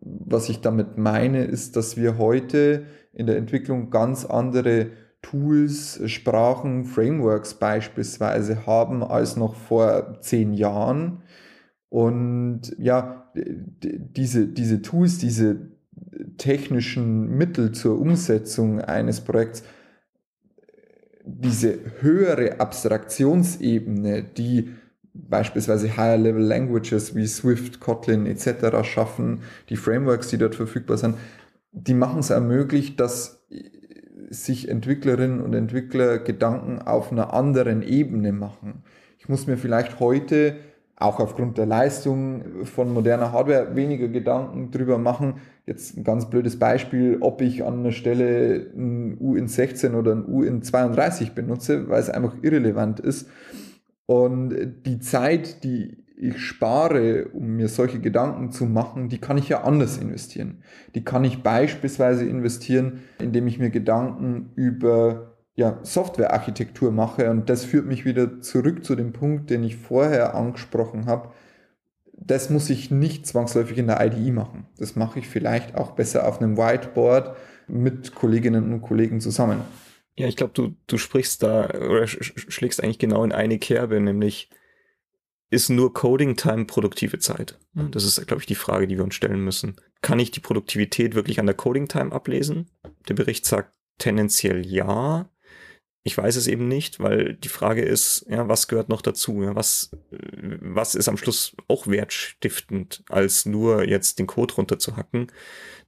Was 0.00 0.48
ich 0.48 0.60
damit 0.60 0.98
meine, 0.98 1.44
ist, 1.44 1.76
dass 1.76 1.96
wir 1.96 2.18
heute 2.18 2.86
in 3.12 3.26
der 3.26 3.36
Entwicklung 3.36 3.90
ganz 3.90 4.24
andere 4.24 4.90
Tools, 5.22 6.00
Sprachen, 6.06 6.84
Frameworks 6.84 7.54
beispielsweise 7.54 8.66
haben 8.66 9.02
als 9.02 9.36
noch 9.36 9.56
vor 9.56 10.20
zehn 10.20 10.52
Jahren. 10.52 11.22
Und 11.88 12.76
ja, 12.78 13.30
diese, 13.34 14.46
diese 14.46 14.82
Tools, 14.82 15.18
diese 15.18 15.72
technischen 16.36 17.36
Mittel 17.36 17.72
zur 17.72 17.98
Umsetzung 17.98 18.80
eines 18.80 19.20
Projekts, 19.20 19.64
diese 21.28 21.78
höhere 22.00 22.60
Abstraktionsebene, 22.60 24.22
die 24.22 24.70
beispielsweise 25.12 25.96
Higher-Level 25.96 26.42
Languages 26.42 27.14
wie 27.14 27.26
Swift, 27.26 27.80
Kotlin 27.80 28.26
etc. 28.26 28.84
schaffen, 28.84 29.42
die 29.68 29.76
Frameworks, 29.76 30.28
die 30.28 30.38
dort 30.38 30.54
verfügbar 30.54 30.96
sind, 30.96 31.16
die 31.72 31.94
machen 31.94 32.20
es 32.20 32.30
ermöglicht, 32.30 32.98
dass 32.98 33.46
sich 34.30 34.68
Entwicklerinnen 34.68 35.40
und 35.40 35.54
Entwickler 35.54 36.18
Gedanken 36.18 36.80
auf 36.80 37.12
einer 37.12 37.32
anderen 37.32 37.82
Ebene 37.82 38.32
machen. 38.32 38.82
Ich 39.18 39.28
muss 39.28 39.46
mir 39.46 39.56
vielleicht 39.56 40.00
heute 40.00 40.56
auch 41.00 41.20
aufgrund 41.20 41.58
der 41.58 41.66
Leistung 41.66 42.64
von 42.64 42.92
moderner 42.92 43.32
Hardware 43.32 43.76
weniger 43.76 44.08
Gedanken 44.08 44.70
drüber 44.72 44.98
machen. 44.98 45.34
Jetzt 45.64 45.96
ein 45.96 46.02
ganz 46.02 46.28
blödes 46.28 46.58
Beispiel, 46.58 47.18
ob 47.20 47.40
ich 47.40 47.64
an 47.64 47.80
einer 47.80 47.92
Stelle 47.92 48.66
ein 48.74 49.16
UN16 49.18 49.94
oder 49.94 50.12
ein 50.12 50.24
UN32 50.26 51.34
benutze, 51.34 51.88
weil 51.88 52.00
es 52.00 52.10
einfach 52.10 52.34
irrelevant 52.42 52.98
ist. 52.98 53.28
Und 54.06 54.54
die 54.86 54.98
Zeit, 54.98 55.62
die 55.62 56.04
ich 56.20 56.40
spare, 56.40 57.28
um 57.28 57.56
mir 57.56 57.68
solche 57.68 58.00
Gedanken 58.00 58.50
zu 58.50 58.64
machen, 58.64 59.08
die 59.08 59.18
kann 59.18 59.38
ich 59.38 59.48
ja 59.48 59.62
anders 59.62 59.98
investieren. 59.98 60.62
Die 60.96 61.04
kann 61.04 61.22
ich 61.22 61.44
beispielsweise 61.44 62.26
investieren, 62.26 63.04
indem 63.20 63.46
ich 63.46 63.60
mir 63.60 63.70
Gedanken 63.70 64.50
über 64.56 65.27
ja, 65.58 65.80
Softwarearchitektur 65.82 66.92
mache. 66.92 67.28
Und 67.28 67.50
das 67.50 67.64
führt 67.64 67.84
mich 67.84 68.04
wieder 68.04 68.40
zurück 68.40 68.84
zu 68.84 68.94
dem 68.94 69.12
Punkt, 69.12 69.50
den 69.50 69.64
ich 69.64 69.76
vorher 69.76 70.36
angesprochen 70.36 71.06
habe. 71.06 71.32
Das 72.12 72.48
muss 72.48 72.70
ich 72.70 72.92
nicht 72.92 73.26
zwangsläufig 73.26 73.76
in 73.76 73.88
der 73.88 74.00
IDE 74.00 74.30
machen. 74.30 74.68
Das 74.78 74.94
mache 74.94 75.18
ich 75.18 75.26
vielleicht 75.26 75.74
auch 75.74 75.96
besser 75.96 76.28
auf 76.28 76.40
einem 76.40 76.56
Whiteboard 76.56 77.36
mit 77.66 78.14
Kolleginnen 78.14 78.72
und 78.72 78.82
Kollegen 78.82 79.20
zusammen. 79.20 79.62
Ja, 80.16 80.28
ich 80.28 80.36
glaube, 80.36 80.52
du, 80.54 80.76
du 80.86 80.96
sprichst 80.96 81.42
da 81.42 81.68
oder 81.70 82.06
schlägst 82.06 82.80
eigentlich 82.80 83.00
genau 83.00 83.24
in 83.24 83.32
eine 83.32 83.58
Kerbe, 83.58 84.00
nämlich 84.00 84.50
ist 85.50 85.70
nur 85.70 85.92
Coding 85.92 86.36
Time 86.36 86.66
produktive 86.66 87.18
Zeit? 87.18 87.58
Das 87.90 88.04
ist, 88.04 88.24
glaube 88.28 88.42
ich, 88.42 88.46
die 88.46 88.54
Frage, 88.54 88.86
die 88.86 88.96
wir 88.96 89.04
uns 89.04 89.16
stellen 89.16 89.42
müssen. 89.42 89.76
Kann 90.02 90.20
ich 90.20 90.30
die 90.30 90.40
Produktivität 90.40 91.16
wirklich 91.16 91.40
an 91.40 91.46
der 91.46 91.56
Coding 91.56 91.88
Time 91.88 92.12
ablesen? 92.12 92.70
Der 93.08 93.14
Bericht 93.14 93.44
sagt 93.44 93.72
tendenziell 93.98 94.64
ja. 94.64 95.28
Ich 96.04 96.16
weiß 96.16 96.36
es 96.36 96.46
eben 96.46 96.68
nicht, 96.68 97.00
weil 97.00 97.34
die 97.34 97.48
Frage 97.48 97.82
ist, 97.82 98.24
ja, 98.28 98.48
was 98.48 98.68
gehört 98.68 98.88
noch 98.88 99.02
dazu? 99.02 99.42
Ja, 99.42 99.54
was, 99.54 99.90
was 100.10 100.94
ist 100.94 101.08
am 101.08 101.18
Schluss 101.18 101.54
auch 101.66 101.86
wertstiftend, 101.86 103.04
als 103.08 103.46
nur 103.46 103.86
jetzt 103.86 104.18
den 104.18 104.26
Code 104.26 104.54
runterzuhacken? 104.54 105.30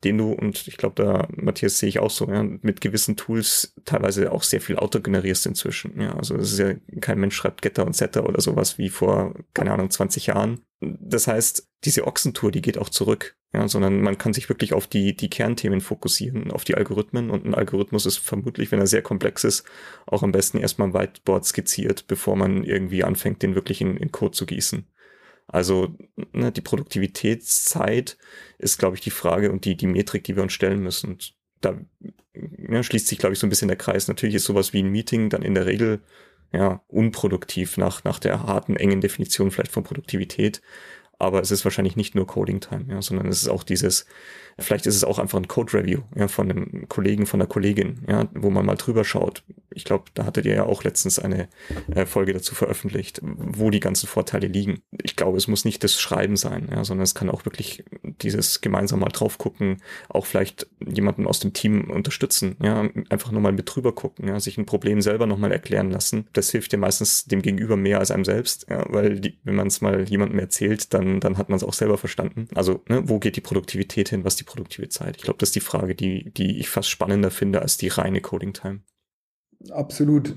den 0.04 0.16
du, 0.16 0.32
und 0.32 0.66
ich 0.66 0.76
glaube, 0.76 1.02
da, 1.02 1.28
Matthias, 1.36 1.78
sehe 1.78 1.88
ich 1.88 1.98
auch 1.98 2.10
so, 2.10 2.28
ja, 2.30 2.42
mit 2.42 2.80
gewissen 2.80 3.16
Tools 3.16 3.74
teilweise 3.84 4.32
auch 4.32 4.42
sehr 4.42 4.60
viel 4.60 4.76
Auto 4.76 5.00
generierst 5.00 5.46
inzwischen. 5.46 6.00
Ja, 6.00 6.14
also 6.16 6.36
es 6.36 6.52
ist 6.52 6.58
ja 6.58 6.74
kein 7.00 7.20
Mensch 7.20 7.36
schreibt 7.36 7.60
Getter 7.60 7.86
und 7.86 7.94
Setter 7.94 8.26
oder 8.26 8.40
sowas 8.40 8.78
wie 8.78 8.88
vor, 8.88 9.34
keine 9.52 9.72
Ahnung, 9.72 9.90
20 9.90 10.26
Jahren. 10.26 10.60
Das 10.80 11.26
heißt, 11.26 11.68
diese 11.84 12.06
Ochsentour, 12.06 12.50
die 12.50 12.62
geht 12.62 12.78
auch 12.78 12.88
zurück. 12.88 13.36
Ja, 13.52 13.66
sondern 13.66 14.00
man 14.00 14.16
kann 14.16 14.32
sich 14.32 14.48
wirklich 14.48 14.74
auf 14.74 14.86
die, 14.86 15.16
die 15.16 15.28
Kernthemen 15.28 15.80
fokussieren, 15.80 16.52
auf 16.52 16.62
die 16.62 16.76
Algorithmen. 16.76 17.30
Und 17.30 17.44
ein 17.44 17.54
Algorithmus 17.54 18.06
ist 18.06 18.18
vermutlich, 18.18 18.70
wenn 18.70 18.78
er 18.78 18.86
sehr 18.86 19.02
komplex 19.02 19.42
ist, 19.42 19.64
auch 20.06 20.22
am 20.22 20.30
besten 20.30 20.58
erstmal 20.58 20.88
ein 20.88 20.94
Whiteboard 20.94 21.44
skizziert, 21.44 22.06
bevor 22.06 22.36
man 22.36 22.62
irgendwie 22.62 23.02
anfängt, 23.02 23.42
den 23.42 23.56
wirklich 23.56 23.80
in, 23.80 23.96
in 23.96 24.12
Code 24.12 24.36
zu 24.36 24.46
gießen. 24.46 24.86
Also 25.48 25.96
ne, 26.32 26.52
die 26.52 26.60
Produktivitätszeit 26.60 28.18
ist, 28.58 28.78
glaube 28.78 28.94
ich, 28.94 29.00
die 29.00 29.10
Frage 29.10 29.50
und 29.50 29.64
die, 29.64 29.76
die 29.76 29.88
Metrik, 29.88 30.22
die 30.22 30.36
wir 30.36 30.44
uns 30.44 30.52
stellen 30.52 30.80
müssen. 30.80 31.10
Und 31.10 31.34
da 31.60 31.76
ja, 32.68 32.82
schließt 32.84 33.08
sich, 33.08 33.18
glaube 33.18 33.32
ich, 33.32 33.40
so 33.40 33.48
ein 33.48 33.50
bisschen 33.50 33.66
der 33.66 33.76
Kreis. 33.76 34.06
Natürlich 34.06 34.36
ist 34.36 34.44
sowas 34.44 34.72
wie 34.72 34.82
ein 34.82 34.90
Meeting 34.90 35.28
dann 35.28 35.42
in 35.42 35.54
der 35.54 35.66
Regel 35.66 36.02
ja 36.52 36.82
unproduktiv 36.86 37.76
nach, 37.76 38.04
nach 38.04 38.20
der 38.20 38.44
harten, 38.44 38.76
engen 38.76 39.00
Definition 39.00 39.50
vielleicht 39.50 39.72
von 39.72 39.84
Produktivität. 39.84 40.62
Aber 41.20 41.40
es 41.40 41.50
ist 41.50 41.64
wahrscheinlich 41.64 41.96
nicht 41.96 42.14
nur 42.14 42.26
Coding 42.26 42.60
Time, 42.60 42.86
ja, 42.88 43.02
sondern 43.02 43.28
es 43.28 43.42
ist 43.42 43.48
auch 43.48 43.62
dieses, 43.62 44.06
vielleicht 44.58 44.86
ist 44.86 44.96
es 44.96 45.04
auch 45.04 45.18
einfach 45.18 45.38
ein 45.38 45.48
Code 45.48 45.74
Review 45.74 46.00
ja, 46.16 46.28
von 46.28 46.50
einem 46.50 46.88
Kollegen, 46.88 47.26
von 47.26 47.40
einer 47.40 47.48
Kollegin, 47.48 48.04
ja, 48.08 48.28
wo 48.34 48.50
man 48.50 48.66
mal 48.66 48.76
drüber 48.76 49.04
schaut. 49.04 49.42
Ich 49.72 49.84
glaube, 49.84 50.04
da 50.14 50.24
hattet 50.24 50.46
ihr 50.46 50.54
ja 50.54 50.64
auch 50.64 50.82
letztens 50.82 51.18
eine 51.18 51.48
äh, 51.94 52.06
Folge 52.06 52.32
dazu 52.32 52.54
veröffentlicht, 52.54 53.20
wo 53.22 53.70
die 53.70 53.80
ganzen 53.80 54.06
Vorteile 54.06 54.48
liegen. 54.48 54.82
Ich 55.02 55.16
glaube, 55.16 55.38
es 55.38 55.46
muss 55.46 55.64
nicht 55.64 55.84
das 55.84 56.00
Schreiben 56.00 56.36
sein, 56.36 56.68
ja, 56.70 56.84
sondern 56.84 57.04
es 57.04 57.14
kann 57.14 57.30
auch 57.30 57.44
wirklich 57.44 57.84
dieses 58.02 58.60
gemeinsam 58.60 59.00
mal 59.00 59.08
drauf 59.08 59.38
gucken, 59.38 59.82
auch 60.08 60.26
vielleicht 60.26 60.66
jemanden 60.84 61.26
aus 61.26 61.40
dem 61.40 61.52
Team 61.52 61.90
unterstützen, 61.90 62.56
ja, 62.62 62.88
einfach 63.10 63.30
nur 63.30 63.40
mal 63.40 63.52
mit 63.52 63.74
drüber 63.74 63.94
gucken, 63.94 64.28
ja, 64.28 64.40
sich 64.40 64.58
ein 64.58 64.66
Problem 64.66 65.00
selber 65.00 65.26
nochmal 65.26 65.52
erklären 65.52 65.90
lassen. 65.90 66.26
Das 66.32 66.50
hilft 66.50 66.72
ja 66.72 66.78
meistens 66.78 67.26
dem 67.26 67.42
Gegenüber 67.42 67.76
mehr 67.76 68.00
als 68.00 68.10
einem 68.10 68.24
selbst, 68.24 68.66
ja, 68.68 68.84
weil 68.88 69.20
die, 69.20 69.38
wenn 69.44 69.54
man 69.54 69.68
es 69.68 69.80
mal 69.80 70.08
jemandem 70.08 70.38
erzählt, 70.38 70.92
dann 70.94 71.10
dann, 71.18 71.38
hat 71.38 71.48
man 71.48 71.56
es 71.56 71.64
auch 71.64 71.72
selber 71.72 71.98
verstanden. 71.98 72.48
Also, 72.54 72.82
ne, 72.88 73.02
wo 73.08 73.18
geht 73.18 73.36
die 73.36 73.40
Produktivität 73.40 74.08
hin? 74.10 74.24
Was 74.24 74.36
die 74.40 74.44
produktive 74.44 74.88
Zeit? 74.88 75.16
Ich 75.16 75.22
glaube, 75.22 75.38
das 75.38 75.50
ist 75.50 75.56
die 75.56 75.60
Frage, 75.60 75.94
die, 75.94 76.32
die 76.32 76.58
ich 76.58 76.68
fast 76.68 76.88
spannender 76.90 77.30
finde 77.30 77.62
als 77.62 77.76
die 77.76 77.88
reine 77.88 78.20
Coding-Time. 78.20 78.80
Absolut. 79.70 80.36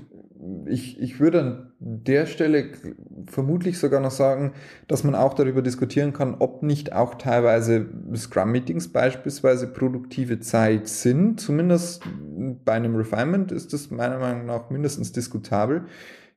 Ich, 0.66 1.00
ich 1.00 1.20
würde 1.20 1.40
an 1.40 1.72
der 1.78 2.26
Stelle 2.26 2.72
vermutlich 3.26 3.78
sogar 3.78 4.00
noch 4.00 4.10
sagen, 4.10 4.52
dass 4.88 5.02
man 5.02 5.14
auch 5.14 5.32
darüber 5.32 5.62
diskutieren 5.62 6.12
kann, 6.12 6.34
ob 6.38 6.62
nicht 6.62 6.92
auch 6.92 7.14
teilweise 7.14 7.88
Scrum-Meetings 8.14 8.92
beispielsweise 8.92 9.72
produktive 9.72 10.40
Zeit 10.40 10.88
sind. 10.88 11.40
Zumindest 11.40 12.02
bei 12.64 12.72
einem 12.72 12.94
Refinement 12.94 13.52
ist 13.52 13.72
das 13.72 13.90
meiner 13.90 14.18
Meinung 14.18 14.44
nach 14.44 14.68
mindestens 14.68 15.12
diskutabel. 15.12 15.86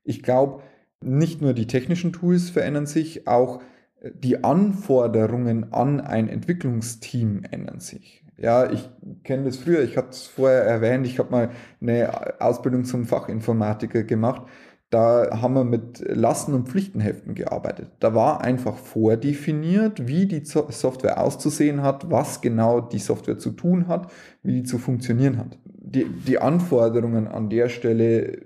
Ich 0.06 0.24
glaube, 0.24 0.64
nicht 1.02 1.42
nur 1.42 1.54
die 1.54 1.68
technischen 1.68 2.14
Tools 2.14 2.50
verändern 2.50 2.86
sich, 2.86 3.28
auch 3.28 3.62
die 4.02 4.44
Anforderungen 4.44 5.74
an 5.74 6.00
ein 6.02 6.28
Entwicklungsteam 6.28 7.44
ändern 7.50 7.80
sich. 7.80 8.24
Ja, 8.38 8.72
ich 8.72 8.88
kenne 9.24 9.46
das 9.46 9.58
früher, 9.58 9.82
ich 9.82 9.98
hatte 9.98 10.10
es 10.12 10.28
vorher 10.28 10.64
erwähnt, 10.64 11.08
ich 11.08 11.18
habe 11.18 11.32
mal 11.32 11.50
eine 11.82 12.40
Ausbildung 12.40 12.86
zum 12.86 13.06
Fachinformatiker 13.06 14.04
gemacht. 14.04 14.44
Da 14.90 15.42
haben 15.42 15.56
wir 15.56 15.66
mit 15.66 16.00
Lasten- 16.08 16.54
und 16.54 16.70
Pflichtenheften 16.70 17.36
gearbeitet. 17.36 17.92
Da 18.00 18.16
war 18.16 18.42
einfach 18.42 18.78
vordefiniert, 18.78 20.08
wie 20.08 20.28
die 20.28 20.46
Software 20.46 21.20
auszusehen 21.20 21.82
hat, 21.82 22.10
was 22.10 22.40
genau 22.40 22.80
die 22.80 23.00
Software 23.00 23.38
zu 23.38 23.52
tun 23.52 23.88
hat, 23.88 24.10
wie 24.44 24.54
die 24.54 24.64
zu 24.64 24.78
funktionieren 24.78 25.40
hat. 25.40 25.58
Die, 25.66 26.06
die 26.06 26.40
Anforderungen 26.40 27.28
an 27.28 27.50
der 27.50 27.68
Stelle 27.68 28.44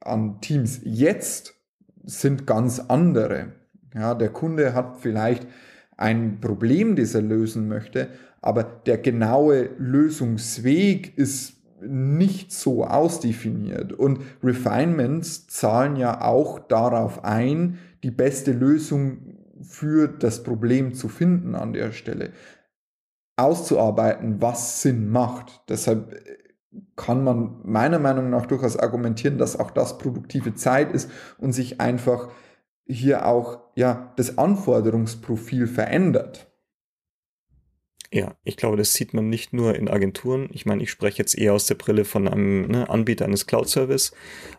an 0.00 0.40
Teams 0.40 0.80
jetzt 0.84 1.54
sind 2.04 2.46
ganz 2.46 2.80
andere. 2.80 3.59
Ja, 3.94 4.14
der 4.14 4.30
Kunde 4.30 4.74
hat 4.74 4.98
vielleicht 5.00 5.46
ein 5.96 6.40
Problem, 6.40 6.96
das 6.96 7.14
er 7.14 7.22
lösen 7.22 7.68
möchte, 7.68 8.08
aber 8.40 8.62
der 8.62 8.98
genaue 8.98 9.70
Lösungsweg 9.78 11.16
ist 11.18 11.60
nicht 11.82 12.52
so 12.52 12.84
ausdefiniert. 12.84 13.92
Und 13.92 14.20
Refinements 14.42 15.46
zahlen 15.46 15.96
ja 15.96 16.22
auch 16.22 16.58
darauf 16.58 17.24
ein, 17.24 17.78
die 18.02 18.10
beste 18.10 18.52
Lösung 18.52 19.38
für 19.62 20.08
das 20.08 20.42
Problem 20.42 20.94
zu 20.94 21.08
finden 21.08 21.54
an 21.54 21.72
der 21.72 21.92
Stelle. 21.92 22.30
Auszuarbeiten, 23.36 24.40
was 24.40 24.82
Sinn 24.82 25.08
macht. 25.08 25.62
Deshalb 25.68 26.14
kann 26.96 27.24
man 27.24 27.60
meiner 27.64 27.98
Meinung 27.98 28.30
nach 28.30 28.46
durchaus 28.46 28.76
argumentieren, 28.76 29.38
dass 29.38 29.58
auch 29.58 29.70
das 29.70 29.98
produktive 29.98 30.54
Zeit 30.54 30.92
ist 30.92 31.10
und 31.38 31.52
sich 31.52 31.80
einfach 31.80 32.28
hier 32.90 33.26
auch 33.26 33.60
ja, 33.74 34.12
das 34.16 34.38
Anforderungsprofil 34.38 35.66
verändert. 35.66 36.50
Ja, 38.12 38.36
ich 38.42 38.56
glaube, 38.56 38.76
das 38.76 38.92
sieht 38.94 39.14
man 39.14 39.28
nicht 39.28 39.52
nur 39.52 39.76
in 39.76 39.88
Agenturen. 39.88 40.48
Ich 40.52 40.66
meine, 40.66 40.82
ich 40.82 40.90
spreche 40.90 41.18
jetzt 41.18 41.38
eher 41.38 41.54
aus 41.54 41.66
der 41.66 41.76
Brille 41.76 42.04
von 42.04 42.26
einem 42.26 42.66
ne, 42.66 42.90
Anbieter 42.90 43.24
eines 43.24 43.46
Cloud-Service. 43.46 44.10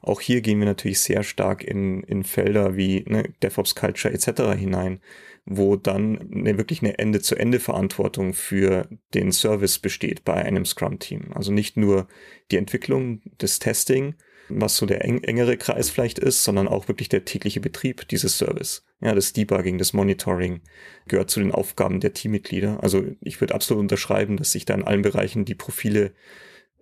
Auch 0.02 0.22
hier 0.22 0.40
gehen 0.40 0.60
wir 0.60 0.66
natürlich 0.66 1.02
sehr 1.02 1.24
stark 1.24 1.62
in, 1.62 2.02
in 2.04 2.24
Felder 2.24 2.78
wie 2.78 3.04
ne, 3.10 3.34
DevOps 3.44 3.76
Culture 3.76 4.14
etc. 4.14 4.58
hinein, 4.58 5.02
wo 5.46 5.76
dann 5.76 6.32
eine, 6.34 6.58
wirklich 6.58 6.82
eine 6.82 6.98
Ende-zu-Ende-Verantwortung 6.98 8.34
für 8.34 8.88
den 9.14 9.34
Service 9.34 9.80
besteht 9.80 10.24
bei 10.24 10.36
einem 10.36 10.64
Scrum-Team. 10.64 11.34
Also 11.34 11.52
nicht 11.52 11.76
nur 11.76 12.08
die 12.52 12.58
Entwicklung, 12.58 13.22
das 13.38 13.60
Testing, 13.60 14.16
was 14.60 14.78
so 14.78 14.86
der 14.86 15.04
eng, 15.06 15.24
engere 15.24 15.58
Kreis 15.58 15.90
vielleicht 15.90 16.20
ist, 16.20 16.44
sondern 16.44 16.68
auch 16.68 16.88
wirklich 16.88 17.10
der 17.10 17.26
tägliche 17.26 17.60
Betrieb 17.60 18.08
dieses 18.08 18.38
Service. 18.38 18.84
Ja, 19.02 19.14
das 19.14 19.34
Debugging, 19.34 19.78
das 19.78 19.94
Monitoring 19.94 20.62
gehört 21.08 21.30
zu 21.30 21.40
den 21.40 21.52
Aufgaben 21.52 22.00
der 22.00 22.14
Teammitglieder. 22.14 22.84
Also 22.84 23.04
ich 23.22 23.42
würde 23.42 23.56
absolut 23.56 23.82
unterschreiben, 23.82 24.38
dass 24.38 24.52
sich 24.52 24.66
da 24.66 24.74
in 24.74 24.84
allen 24.84 25.02
Bereichen 25.02 25.46
die 25.46 25.56
Profile 25.56 26.14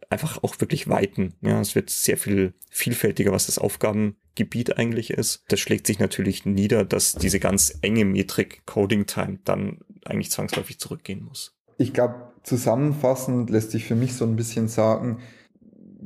einfach 0.09 0.43
auch 0.43 0.59
wirklich 0.59 0.87
weiten. 0.89 1.35
Ja, 1.41 1.61
es 1.61 1.75
wird 1.75 1.89
sehr 1.89 2.17
viel 2.17 2.53
vielfältiger, 2.69 3.31
was 3.31 3.45
das 3.45 3.59
Aufgabengebiet 3.59 4.77
eigentlich 4.77 5.11
ist. 5.11 5.43
Das 5.49 5.59
schlägt 5.59 5.87
sich 5.87 5.99
natürlich 5.99 6.45
nieder, 6.45 6.83
dass 6.83 7.13
diese 7.13 7.39
ganz 7.39 7.77
enge 7.81 8.05
Metrik 8.05 8.65
Coding 8.65 9.05
Time 9.05 9.39
dann 9.45 9.79
eigentlich 10.05 10.31
zwangsläufig 10.31 10.79
zurückgehen 10.79 11.23
muss. 11.23 11.55
Ich 11.77 11.93
glaube, 11.93 12.33
zusammenfassend 12.43 13.49
lässt 13.49 13.71
sich 13.71 13.85
für 13.85 13.95
mich 13.95 14.13
so 14.13 14.25
ein 14.25 14.35
bisschen 14.35 14.67
sagen, 14.67 15.19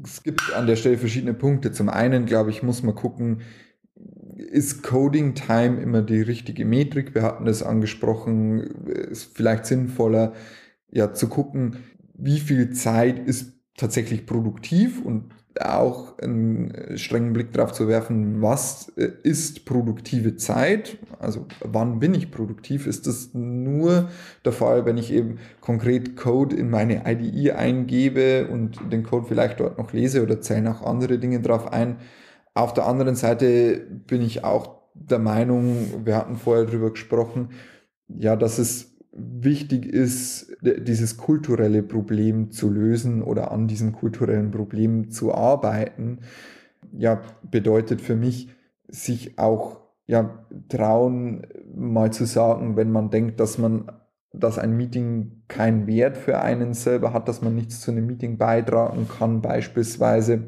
es 0.04 0.24
gibt 0.24 0.54
an 0.54 0.68
der 0.68 0.76
Stelle 0.76 0.98
verschiedene 0.98 1.34
Punkte. 1.34 1.72
Zum 1.72 1.90
einen, 1.90 2.26
glaube 2.26 2.50
ich, 2.50 2.64
muss 2.64 2.84
man 2.84 2.96
gucken, 2.96 3.42
ist 4.36 4.84
Coding 4.84 5.36
Time 5.36 5.82
immer 5.82 6.02
die 6.02 6.22
richtige 6.22 6.66
Metrik? 6.66 7.14
Wir 7.14 7.22
hatten 7.24 7.46
das 7.46 7.64
angesprochen, 7.64 8.62
ist 8.88 9.36
vielleicht 9.36 9.66
sinnvoller, 9.66 10.34
ja, 10.90 11.14
zu 11.14 11.28
gucken, 11.28 11.78
wie 12.14 12.40
viel 12.40 12.72
Zeit 12.72 13.20
ist 13.20 13.54
tatsächlich 13.76 14.26
produktiv 14.26 15.04
und 15.04 15.34
auch 15.62 16.18
einen 16.20 16.98
strengen 16.98 17.34
Blick 17.34 17.54
darauf 17.54 17.74
zu 17.74 17.88
werfen, 17.88 18.42
was 18.42 18.90
äh, 18.98 19.10
ist 19.24 19.66
produktive 19.66 20.36
Zeit? 20.36 20.98
Also 21.20 21.46
wann 21.62 22.00
bin 22.00 22.14
ich 22.14 22.32
produktiv? 22.32 22.88
Ist 22.88 23.08
das 23.08 23.30
nur 23.34 24.10
der 24.46 24.52
Fall, 24.52 24.86
wenn 24.86 24.98
ich 24.98 25.12
eben 25.12 25.38
konkret 25.62 26.16
Code 26.16 26.56
in 26.56 26.70
meine 26.70 27.04
IDE 27.06 27.54
eingebe 27.54 28.48
und 28.48 28.80
den 28.92 29.04
Code 29.04 29.28
vielleicht 29.28 29.60
dort 29.60 29.78
noch 29.78 29.94
lese 29.94 30.24
oder 30.24 30.42
zählen 30.42 30.68
auch 30.68 30.82
andere 30.82 31.20
Dinge 31.20 31.40
drauf 31.42 31.72
ein? 31.72 31.98
Auf 32.56 32.74
der 32.74 32.86
anderen 32.86 33.16
Seite 33.16 33.86
bin 34.08 34.22
ich 34.22 34.44
auch 34.44 34.84
der 34.96 35.20
Meinung, 35.20 36.06
wir 36.06 36.18
hatten 36.18 36.36
vorher 36.36 36.66
drüber 36.66 36.92
gesprochen, 36.92 37.50
ja, 38.08 38.36
dass 38.36 38.60
es 38.60 38.93
wichtig 39.16 39.86
ist, 39.86 40.56
dieses 40.62 41.18
kulturelle 41.18 41.84
Problem 41.84 42.52
zu 42.52 42.70
lösen 42.70 43.22
oder 43.22 43.52
an 43.52 43.68
diesem 43.68 43.94
kulturellen 43.94 44.52
Problem 44.52 45.12
zu 45.12 45.34
arbeiten, 45.34 46.20
ja, 46.92 47.22
bedeutet 47.50 48.02
für 48.02 48.16
mich, 48.16 48.50
sich 48.88 49.40
auch 49.40 49.82
ja, 50.06 50.46
trauen, 50.68 51.48
mal 51.76 52.12
zu 52.12 52.26
sagen, 52.26 52.76
wenn 52.76 52.92
man 52.92 53.10
denkt, 53.10 53.40
dass 53.40 53.58
man, 53.58 53.92
dass 54.32 54.60
ein 54.60 54.76
Meeting 54.76 55.44
keinen 55.48 55.88
Wert 55.88 56.18
für 56.18 56.42
einen 56.42 56.74
selber 56.74 57.14
hat, 57.14 57.28
dass 57.28 57.42
man 57.42 57.56
nichts 57.56 57.82
zu 57.82 57.92
einem 57.92 58.08
Meeting 58.08 58.38
beitragen 58.38 59.08
kann, 59.08 59.42
beispielsweise. 59.42 60.48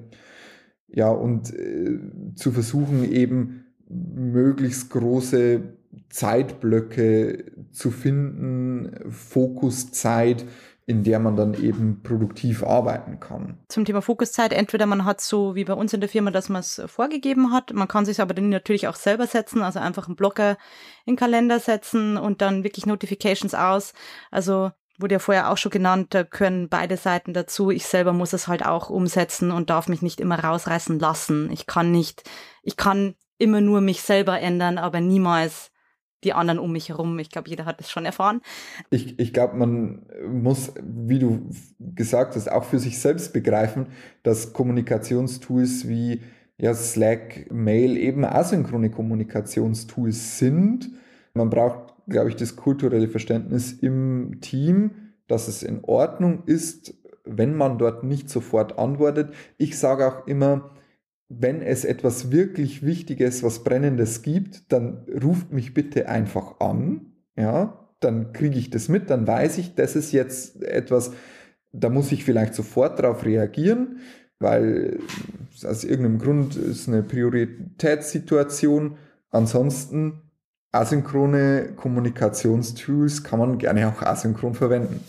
Ja, 0.88 1.10
und 1.10 1.54
äh, 1.54 2.00
zu 2.36 2.52
versuchen, 2.52 3.04
eben 3.04 3.66
möglichst 3.88 4.90
große 4.90 5.75
Zeitblöcke 6.10 7.52
zu 7.72 7.92
finden, 7.92 9.12
Fokuszeit, 9.12 10.46
in 10.88 11.04
der 11.04 11.20
man 11.20 11.36
dann 11.36 11.56
eben 11.56 12.04
produktiv 12.04 12.64
arbeiten 12.64 13.20
kann. 13.20 13.58
Zum 13.70 13.86
Thema 13.86 14.02
Fokuszeit, 14.02 14.54
entweder 14.54 14.86
man 14.86 15.04
hat 15.04 15.20
so 15.20 15.56
wie 15.56 15.66
bei 15.66 15.74
uns 15.74 15.94
in 15.94 16.00
der 16.00 16.10
Firma, 16.10 16.30
dass 16.30 16.48
man 16.48 16.60
es 16.60 16.82
vorgegeben 16.86 17.52
hat, 17.52 17.74
man 17.74 17.88
kann 17.88 18.06
sich 18.06 18.22
aber 18.22 18.36
dann 18.36 18.50
natürlich 18.50 18.88
auch 18.88 18.96
selber 18.96 19.26
setzen, 19.26 19.64
also 19.64 19.80
einfach 19.80 20.08
einen 20.08 20.16
Blocker 20.16 20.58
in 21.06 21.14
den 21.14 21.16
Kalender 21.16 21.60
setzen 21.60 22.18
und 22.18 22.42
dann 22.42 22.64
wirklich 22.64 22.86
Notifications 22.86 23.56
aus. 23.56 23.94
Also 24.30 24.72
wurde 25.00 25.16
ja 25.16 25.20
vorher 25.20 25.52
auch 25.52 25.58
schon 25.58 25.72
genannt, 25.72 26.14
da 26.14 26.24
können 26.24 26.70
beide 26.70 26.98
Seiten 26.98 27.34
dazu. 27.34 27.72
Ich 27.72 27.86
selber 27.88 28.14
muss 28.14 28.34
es 28.34 28.48
halt 28.48 28.64
auch 28.64 28.90
umsetzen 28.90 29.52
und 29.52 29.72
darf 29.72 29.88
mich 29.88 30.04
nicht 30.04 30.20
immer 30.22 30.40
rausreißen 30.40 31.00
lassen. 31.00 31.52
Ich 31.52 31.66
kann 31.66 31.92
nicht, 31.92 32.30
ich 32.62 32.78
kann 32.78 33.16
immer 33.38 33.60
nur 33.60 33.82
mich 33.82 34.02
selber 34.02 34.40
ändern, 34.40 34.78
aber 34.78 35.02
niemals 35.02 35.72
die 36.26 36.34
anderen 36.34 36.60
um 36.60 36.72
mich 36.72 36.90
herum. 36.90 37.18
Ich 37.20 37.30
glaube, 37.30 37.50
jeder 37.50 37.66
hat 37.66 37.80
das 37.80 37.90
schon 37.90 38.06
erfahren. 38.06 38.42
Ich, 38.90 39.20
ich 39.20 39.34
glaube, 39.34 39.56
man 39.56 40.06
muss, 40.28 40.74
wie 40.82 41.20
du 41.20 41.50
gesagt 41.80 42.36
hast, 42.36 42.52
auch 42.52 42.64
für 42.64 42.80
sich 42.80 43.00
selbst 43.00 43.32
begreifen, 43.32 43.88
dass 44.24 44.54
Kommunikationstools 44.54 45.88
wie 45.88 46.22
ja, 46.58 46.74
Slack, 46.74 47.52
Mail 47.52 47.98
eben 47.98 48.26
asynchrone 48.26 48.90
Kommunikationstools 48.90 50.40
sind. 50.40 50.90
Man 51.34 51.50
braucht, 51.50 51.94
glaube 52.08 52.30
ich, 52.30 52.36
das 52.36 52.56
kulturelle 52.56 53.10
Verständnis 53.10 53.74
im 53.74 54.40
Team, 54.42 54.92
dass 55.28 55.48
es 55.48 55.64
in 55.64 55.84
Ordnung 55.84 56.44
ist, 56.46 56.96
wenn 57.26 57.56
man 57.56 57.78
dort 57.78 58.04
nicht 58.04 58.30
sofort 58.30 58.78
antwortet. 58.78 59.34
Ich 59.58 59.78
sage 59.78 60.08
auch 60.08 60.28
immer, 60.28 60.72
wenn 61.30 61.62
es 61.62 61.86
etwas 61.86 62.32
wirklich 62.32 62.86
Wichtiges, 62.86 63.44
was 63.44 63.64
Brennendes 63.64 64.22
gibt, 64.22 64.72
dann 64.72 65.06
ruft 65.24 65.52
mich 65.52 65.74
bitte 65.74 66.08
einfach 66.08 66.60
an. 66.60 67.14
Ja, 67.36 67.90
dann 68.00 68.34
kriege 68.34 68.58
ich 68.58 68.70
das 68.70 68.88
mit, 68.88 69.10
dann 69.10 69.26
weiß 69.26 69.58
ich, 69.58 69.76
das 69.76 69.96
ist 69.96 70.12
jetzt 70.12 70.64
etwas, 70.64 71.12
da 71.72 71.90
muss 71.90 72.12
ich 72.12 72.24
vielleicht 72.24 72.54
sofort 72.54 73.00
darauf 73.00 73.26
reagieren, 73.26 74.00
weil 74.40 75.00
aus 75.64 75.84
irgendeinem 75.84 76.20
Grund 76.20 76.56
ist 76.56 76.88
eine 76.88 77.04
Prioritätssituation. 77.04 78.98
Ansonsten 79.32 80.22
asynchrone 80.72 81.74
Kommunikationstools 81.76 83.24
kann 83.24 83.40
man 83.40 83.58
gerne 83.58 83.88
auch 83.88 84.02
asynchron 84.02 84.54
verwenden. 84.54 85.00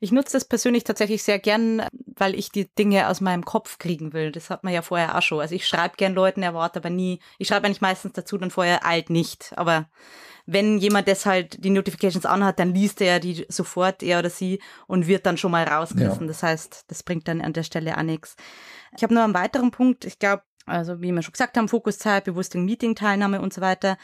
Ich 0.00 0.12
nutze 0.12 0.32
das 0.34 0.44
persönlich 0.44 0.84
tatsächlich 0.84 1.22
sehr 1.22 1.38
gern, 1.38 1.82
weil 1.92 2.34
ich 2.34 2.50
die 2.50 2.72
Dinge 2.74 3.08
aus 3.08 3.20
meinem 3.20 3.44
Kopf 3.44 3.78
kriegen 3.78 4.12
will. 4.12 4.32
Das 4.32 4.50
hat 4.50 4.64
man 4.64 4.72
ja 4.72 4.82
vorher 4.82 5.16
auch 5.16 5.22
schon. 5.22 5.40
Also 5.40 5.54
ich 5.54 5.66
schreibe 5.66 5.96
gern 5.96 6.14
Leuten, 6.14 6.42
erwarte 6.42 6.78
aber 6.78 6.90
nie, 6.90 7.20
ich 7.38 7.48
schreibe 7.48 7.66
eigentlich 7.66 7.80
meistens 7.80 8.12
dazu 8.12 8.38
dann 8.38 8.50
vorher 8.50 8.84
alt 8.84 9.10
nicht. 9.10 9.52
Aber 9.56 9.88
wenn 10.46 10.78
jemand 10.78 11.08
das 11.08 11.26
halt 11.26 11.64
die 11.64 11.70
Notifications 11.70 12.26
anhat, 12.26 12.58
dann 12.58 12.74
liest 12.74 13.00
er 13.00 13.20
die 13.20 13.46
sofort, 13.48 14.02
er 14.02 14.18
oder 14.18 14.30
sie, 14.30 14.60
und 14.86 15.06
wird 15.06 15.26
dann 15.26 15.36
schon 15.36 15.52
mal 15.52 15.64
rausgriffen. 15.64 16.22
Ja. 16.22 16.26
Das 16.26 16.42
heißt, 16.42 16.84
das 16.88 17.02
bringt 17.02 17.28
dann 17.28 17.40
an 17.40 17.52
der 17.52 17.62
Stelle 17.62 17.96
auch 17.96 18.02
nichts. 18.02 18.36
Ich 18.96 19.02
habe 19.02 19.14
noch 19.14 19.22
einen 19.22 19.34
weiteren 19.34 19.70
Punkt. 19.70 20.04
Ich 20.04 20.18
glaube, 20.18 20.42
also 20.66 21.00
wie 21.00 21.12
wir 21.12 21.22
schon 21.22 21.32
gesagt 21.32 21.56
haben, 21.56 21.68
Fokuszeit, 21.68 22.24
bewusste 22.24 22.58
Meeting-Teilnahme 22.58 23.40
und 23.40 23.52
so 23.52 23.60
weiter. 23.60 23.98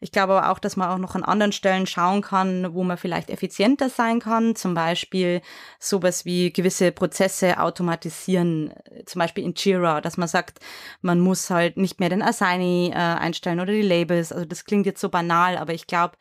Ich 0.00 0.12
glaube 0.12 0.34
aber 0.34 0.50
auch, 0.50 0.58
dass 0.58 0.76
man 0.76 0.88
auch 0.88 0.98
noch 0.98 1.14
an 1.14 1.22
anderen 1.22 1.52
Stellen 1.52 1.86
schauen 1.86 2.22
kann, 2.22 2.72
wo 2.72 2.82
man 2.84 2.96
vielleicht 2.96 3.28
effizienter 3.28 3.90
sein 3.90 4.18
kann. 4.20 4.56
Zum 4.56 4.72
Beispiel 4.74 5.42
sowas 5.78 6.24
wie 6.24 6.52
gewisse 6.52 6.90
Prozesse 6.90 7.60
automatisieren, 7.60 8.72
zum 9.04 9.18
Beispiel 9.18 9.44
in 9.44 9.54
Jira, 9.54 10.00
dass 10.00 10.16
man 10.16 10.28
sagt, 10.28 10.60
man 11.02 11.20
muss 11.20 11.50
halt 11.50 11.76
nicht 11.76 12.00
mehr 12.00 12.08
den 12.08 12.22
Assignee 12.22 12.90
äh, 12.90 12.94
einstellen 12.94 13.60
oder 13.60 13.72
die 13.72 13.82
Labels. 13.82 14.32
Also 14.32 14.46
das 14.46 14.64
klingt 14.64 14.86
jetzt 14.86 15.00
so 15.00 15.10
banal, 15.10 15.58
aber 15.58 15.74
ich 15.74 15.86
glaube, 15.86 16.16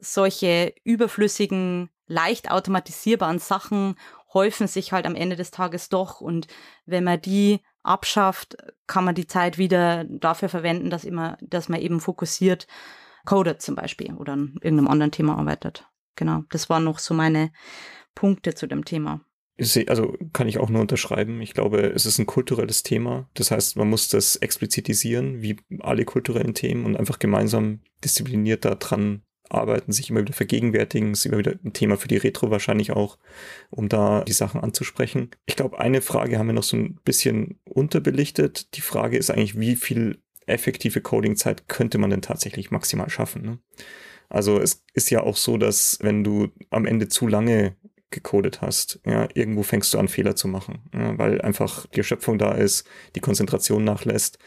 solche 0.00 0.74
überflüssigen, 0.84 1.90
leicht 2.06 2.50
automatisierbaren 2.50 3.38
Sachen 3.38 3.96
häufen 4.32 4.66
sich 4.66 4.92
halt 4.92 5.06
am 5.06 5.14
Ende 5.14 5.36
des 5.36 5.50
Tages 5.50 5.88
doch. 5.88 6.20
Und 6.20 6.46
wenn 6.84 7.04
man 7.04 7.20
die 7.20 7.60
abschafft, 7.82 8.56
kann 8.86 9.04
man 9.04 9.14
die 9.14 9.26
Zeit 9.26 9.58
wieder 9.58 10.04
dafür 10.04 10.48
verwenden, 10.48 10.90
dass 10.90 11.04
immer, 11.04 11.38
dass 11.40 11.68
man 11.68 11.80
eben 11.80 12.00
fokussiert 12.00 12.66
codet 13.24 13.60
zum 13.60 13.74
Beispiel 13.74 14.14
oder 14.14 14.32
an 14.32 14.54
irgendeinem 14.62 14.88
anderen 14.88 15.12
Thema 15.12 15.36
arbeitet. 15.36 15.86
Genau, 16.16 16.44
das 16.50 16.68
waren 16.68 16.84
noch 16.84 16.98
so 16.98 17.14
meine 17.14 17.52
Punkte 18.14 18.54
zu 18.54 18.66
dem 18.66 18.84
Thema. 18.84 19.20
Also 19.88 20.16
kann 20.32 20.48
ich 20.48 20.58
auch 20.58 20.70
nur 20.70 20.80
unterschreiben. 20.80 21.40
Ich 21.42 21.52
glaube, 21.52 21.80
es 21.80 22.06
ist 22.06 22.18
ein 22.18 22.26
kulturelles 22.26 22.84
Thema. 22.84 23.28
Das 23.34 23.50
heißt, 23.50 23.76
man 23.76 23.88
muss 23.88 24.08
das 24.08 24.36
explizitisieren, 24.36 25.42
wie 25.42 25.56
alle 25.80 26.04
kulturellen 26.04 26.54
Themen 26.54 26.86
und 26.86 26.96
einfach 26.96 27.18
gemeinsam 27.18 27.80
diszipliniert 28.04 28.64
daran 28.64 29.22
arbeiten, 29.50 29.92
sich 29.92 30.10
immer 30.10 30.20
wieder 30.20 30.32
vergegenwärtigen. 30.32 31.12
Ist 31.12 31.26
immer 31.26 31.38
wieder 31.38 31.54
ein 31.64 31.72
Thema 31.72 31.96
für 31.96 32.08
die 32.08 32.16
Retro 32.16 32.50
wahrscheinlich 32.50 32.92
auch, 32.92 33.18
um 33.70 33.88
da 33.88 34.24
die 34.24 34.32
Sachen 34.32 34.60
anzusprechen. 34.60 35.30
Ich 35.46 35.56
glaube, 35.56 35.78
eine 35.78 36.00
Frage 36.00 36.38
haben 36.38 36.48
wir 36.48 36.54
noch 36.54 36.62
so 36.62 36.76
ein 36.76 36.98
bisschen 37.04 37.58
unterbelichtet. 37.64 38.74
Die 38.76 38.80
Frage 38.80 39.16
ist 39.16 39.30
eigentlich, 39.30 39.58
wie 39.58 39.76
viel 39.76 40.22
effektive 40.46 41.00
Coding-Zeit 41.00 41.68
könnte 41.68 41.98
man 41.98 42.10
denn 42.10 42.22
tatsächlich 42.22 42.70
maximal 42.70 43.10
schaffen? 43.10 43.42
Ne? 43.42 43.58
Also 44.28 44.58
es 44.60 44.84
ist 44.94 45.10
ja 45.10 45.22
auch 45.22 45.36
so, 45.36 45.56
dass 45.56 45.98
wenn 46.00 46.24
du 46.24 46.48
am 46.70 46.86
Ende 46.86 47.08
zu 47.08 47.26
lange 47.26 47.76
gecodet 48.10 48.62
hast, 48.62 49.00
ja, 49.04 49.28
irgendwo 49.34 49.62
fängst 49.62 49.92
du 49.92 49.98
an 49.98 50.08
Fehler 50.08 50.34
zu 50.34 50.48
machen, 50.48 50.80
ja, 50.94 51.18
weil 51.18 51.42
einfach 51.42 51.86
die 51.86 51.98
Erschöpfung 51.98 52.38
da 52.38 52.52
ist, 52.52 52.88
die 53.14 53.20
Konzentration 53.20 53.84
nachlässt. 53.84 54.38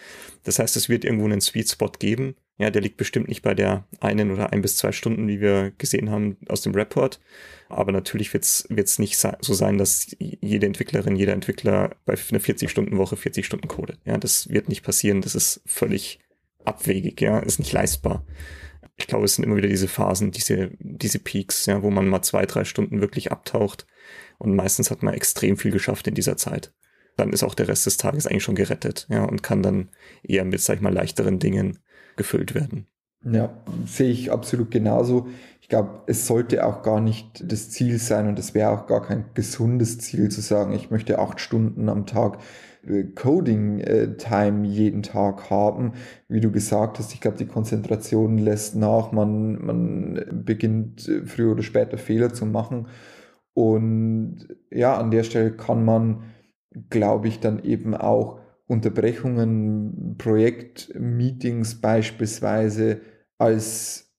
Das 0.43 0.57
heißt, 0.57 0.75
es 0.75 0.89
wird 0.89 1.05
irgendwo 1.05 1.25
einen 1.25 1.41
Sweet 1.41 1.69
Spot 1.69 1.91
geben, 1.91 2.35
Ja, 2.62 2.69
der 2.69 2.84
liegt 2.84 2.97
bestimmt 2.97 3.28
nicht 3.28 3.41
bei 3.41 3.56
der 3.56 3.88
einen 4.00 4.30
oder 4.30 4.54
ein 4.54 4.62
bis 4.62 4.78
zwei 4.78 4.91
Stunden, 4.91 5.28
wie 5.28 5.41
wir 5.41 5.71
gesehen 5.80 6.12
haben 6.12 6.38
aus 6.47 6.62
dem 6.62 6.76
Report. 6.76 7.19
Aber 7.69 7.91
natürlich 7.91 8.32
wird 8.36 8.43
es 8.43 9.00
nicht 9.00 9.17
so 9.17 9.54
sein, 9.56 9.80
dass 9.80 10.15
jede 10.19 10.67
Entwicklerin, 10.67 11.15
jeder 11.15 11.34
Entwickler 11.34 11.95
bei 12.06 12.13
einer 12.13 12.39
40-Stunden-Woche 12.39 13.17
40 13.17 13.47
Stunden 13.47 13.67
codet. 13.67 13.97
Ja, 14.06 14.17
das 14.19 14.50
wird 14.50 14.69
nicht 14.69 14.84
passieren. 14.84 15.21
Das 15.21 15.34
ist 15.34 15.62
völlig 15.65 16.19
abwegig, 16.63 17.19
ja, 17.19 17.39
ist 17.39 17.58
nicht 17.58 17.74
leistbar. 17.74 18.28
Ich 18.95 19.08
glaube, 19.08 19.26
es 19.26 19.34
sind 19.34 19.43
immer 19.43 19.56
wieder 19.56 19.67
diese 19.67 19.88
Phasen, 19.88 20.30
diese, 20.30 20.69
diese 20.78 21.17
Peaks, 21.17 21.65
ja, 21.65 21.82
wo 21.82 21.89
man 21.89 22.08
mal 22.08 22.21
zwei, 22.21 22.45
drei 22.45 22.63
Stunden 22.63 23.02
wirklich 23.02 23.32
abtaucht. 23.32 23.88
Und 24.38 24.56
meistens 24.56 24.91
hat 24.91 25.02
man 25.02 25.15
extrem 25.15 25.58
viel 25.58 25.71
geschafft 25.71 26.06
in 26.06 26.13
dieser 26.13 26.38
Zeit. 26.38 26.74
Dann 27.17 27.34
ist 27.34 27.41
auch 27.41 27.56
der 27.56 27.67
Rest 27.67 27.88
des 27.88 27.97
Tages 27.97 28.28
eigentlich 28.28 28.43
schon 28.43 28.54
gerettet, 28.54 29.08
ja, 29.10 29.24
und 29.24 29.41
kann 29.41 29.63
dann 29.63 29.89
eher 30.21 30.45
mit, 30.45 30.62
sag 30.62 30.76
ich 30.76 30.82
mal, 30.82 30.93
leichteren 30.93 31.39
Dingen 31.39 31.80
gefüllt 32.21 32.53
werden. 32.53 32.86
Ja, 33.23 33.49
sehe 33.86 34.12
ich 34.12 34.31
absolut 34.31 34.71
genauso. 34.71 35.27
Ich 35.62 35.69
glaube, 35.69 36.01
es 36.07 36.27
sollte 36.27 36.65
auch 36.65 36.81
gar 36.81 36.99
nicht 36.99 37.43
das 37.51 37.69
Ziel 37.69 37.97
sein 37.99 38.27
und 38.27 38.39
es 38.39 38.53
wäre 38.53 38.71
auch 38.71 38.88
gar 38.88 39.03
kein 39.03 39.25
gesundes 39.34 39.99
Ziel 39.99 40.29
zu 40.29 40.41
sagen, 40.41 40.73
ich 40.73 40.89
möchte 40.89 41.19
acht 41.19 41.39
Stunden 41.39 41.88
am 41.88 42.05
Tag 42.05 42.39
äh, 42.86 43.03
Coding-Time 43.03 44.67
jeden 44.67 45.03
Tag 45.03 45.49
haben. 45.49 45.93
Wie 46.27 46.41
du 46.41 46.51
gesagt 46.51 46.97
hast, 46.97 47.13
ich 47.13 47.21
glaube, 47.21 47.38
die 47.38 47.45
Konzentration 47.45 48.38
lässt 48.38 48.75
nach, 48.75 49.12
man, 49.12 49.63
man 49.63 50.43
beginnt 50.45 51.07
äh, 51.07 51.25
früher 51.25 51.51
oder 51.51 51.63
später 51.63 51.97
Fehler 51.97 52.34
zu 52.34 52.45
machen. 52.45 52.88
Und 53.53 54.47
ja, 54.71 54.97
an 54.97 55.12
der 55.12 55.23
Stelle 55.23 55.51
kann 55.51 55.86
man, 55.86 56.23
glaube 56.89 57.27
ich, 57.27 57.39
dann 57.39 57.63
eben 57.63 57.95
auch 57.95 58.40
Unterbrechungen, 58.71 60.15
Projektmeetings 60.17 61.81
beispielsweise 61.81 63.01
als 63.38 64.10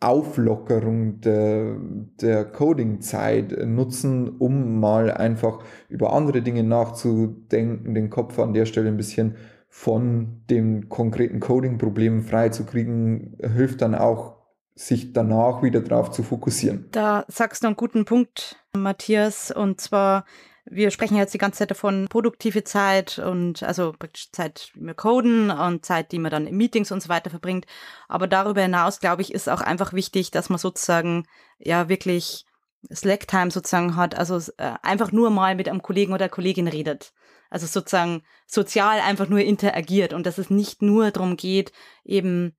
Auflockerung 0.00 1.22
der, 1.22 1.78
der 2.20 2.44
Coding-Zeit 2.44 3.66
nutzen, 3.66 4.28
um 4.38 4.78
mal 4.78 5.10
einfach 5.10 5.64
über 5.88 6.12
andere 6.12 6.42
Dinge 6.42 6.62
nachzudenken, 6.62 7.94
den 7.94 8.10
Kopf 8.10 8.38
an 8.38 8.52
der 8.52 8.66
Stelle 8.66 8.88
ein 8.88 8.98
bisschen 8.98 9.36
von 9.70 10.42
dem 10.50 10.90
konkreten 10.90 11.40
Coding-Problem 11.40 12.24
freizukriegen, 12.24 13.38
hilft 13.40 13.80
dann 13.80 13.94
auch, 13.94 14.36
sich 14.74 15.12
danach 15.12 15.62
wieder 15.62 15.80
darauf 15.80 16.10
zu 16.12 16.22
fokussieren. 16.22 16.86
Da 16.92 17.24
sagst 17.26 17.64
du 17.64 17.66
einen 17.66 17.76
guten 17.76 18.04
Punkt, 18.04 18.62
Matthias, 18.76 19.50
und 19.50 19.80
zwar 19.80 20.24
wir 20.70 20.90
sprechen 20.90 21.16
jetzt 21.16 21.34
die 21.34 21.38
ganze 21.38 21.60
Zeit 21.60 21.70
davon, 21.70 22.08
produktive 22.08 22.64
Zeit 22.64 23.18
und 23.18 23.62
also 23.62 23.92
praktisch 23.98 24.30
Zeit, 24.32 24.72
die 24.74 24.80
wir 24.80 24.94
coden 24.94 25.50
und 25.50 25.84
Zeit, 25.84 26.12
die 26.12 26.18
man 26.18 26.30
dann 26.30 26.46
in 26.46 26.56
Meetings 26.56 26.92
und 26.92 27.02
so 27.02 27.08
weiter 27.08 27.30
verbringt. 27.30 27.66
Aber 28.08 28.26
darüber 28.26 28.62
hinaus, 28.62 29.00
glaube 29.00 29.22
ich, 29.22 29.32
ist 29.32 29.48
auch 29.48 29.60
einfach 29.60 29.92
wichtig, 29.92 30.30
dass 30.30 30.48
man 30.48 30.58
sozusagen 30.58 31.26
ja 31.58 31.88
wirklich 31.88 32.44
Slack-Time 32.92 33.50
sozusagen 33.50 33.96
hat, 33.96 34.16
also 34.16 34.38
äh, 34.58 34.74
einfach 34.82 35.12
nur 35.12 35.30
mal 35.30 35.54
mit 35.54 35.68
einem 35.68 35.82
Kollegen 35.82 36.12
oder 36.12 36.28
Kollegin 36.28 36.68
redet. 36.68 37.12
Also 37.50 37.66
sozusagen 37.66 38.22
sozial 38.46 39.00
einfach 39.00 39.28
nur 39.28 39.40
interagiert 39.40 40.12
und 40.12 40.26
dass 40.26 40.38
es 40.38 40.50
nicht 40.50 40.82
nur 40.82 41.10
darum 41.10 41.36
geht, 41.36 41.72
eben 42.04 42.56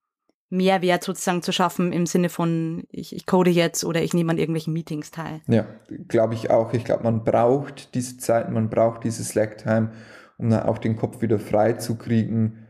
Mehrwert 0.49 1.03
sozusagen 1.03 1.41
zu 1.41 1.51
schaffen 1.51 1.93
im 1.93 2.05
Sinne 2.05 2.29
von, 2.29 2.83
ich, 2.91 3.15
ich 3.15 3.25
code 3.25 3.51
jetzt 3.51 3.83
oder 3.83 4.01
ich 4.01 4.13
nehme 4.13 4.31
an 4.31 4.37
irgendwelchen 4.37 4.73
Meetings 4.73 5.11
teil. 5.11 5.41
Ja, 5.47 5.67
glaube 6.07 6.33
ich 6.33 6.49
auch. 6.49 6.73
Ich 6.73 6.83
glaube, 6.83 7.03
man 7.03 7.23
braucht 7.23 7.93
diese 7.93 8.17
Zeit, 8.17 8.51
man 8.51 8.69
braucht 8.69 9.03
diese 9.03 9.23
Slack-Time, 9.23 9.91
um 10.37 10.49
dann 10.49 10.63
auch 10.63 10.79
den 10.79 10.95
Kopf 10.95 11.21
wieder 11.21 11.39
frei 11.39 11.73
zu 11.73 11.97
kriegen 11.97 12.65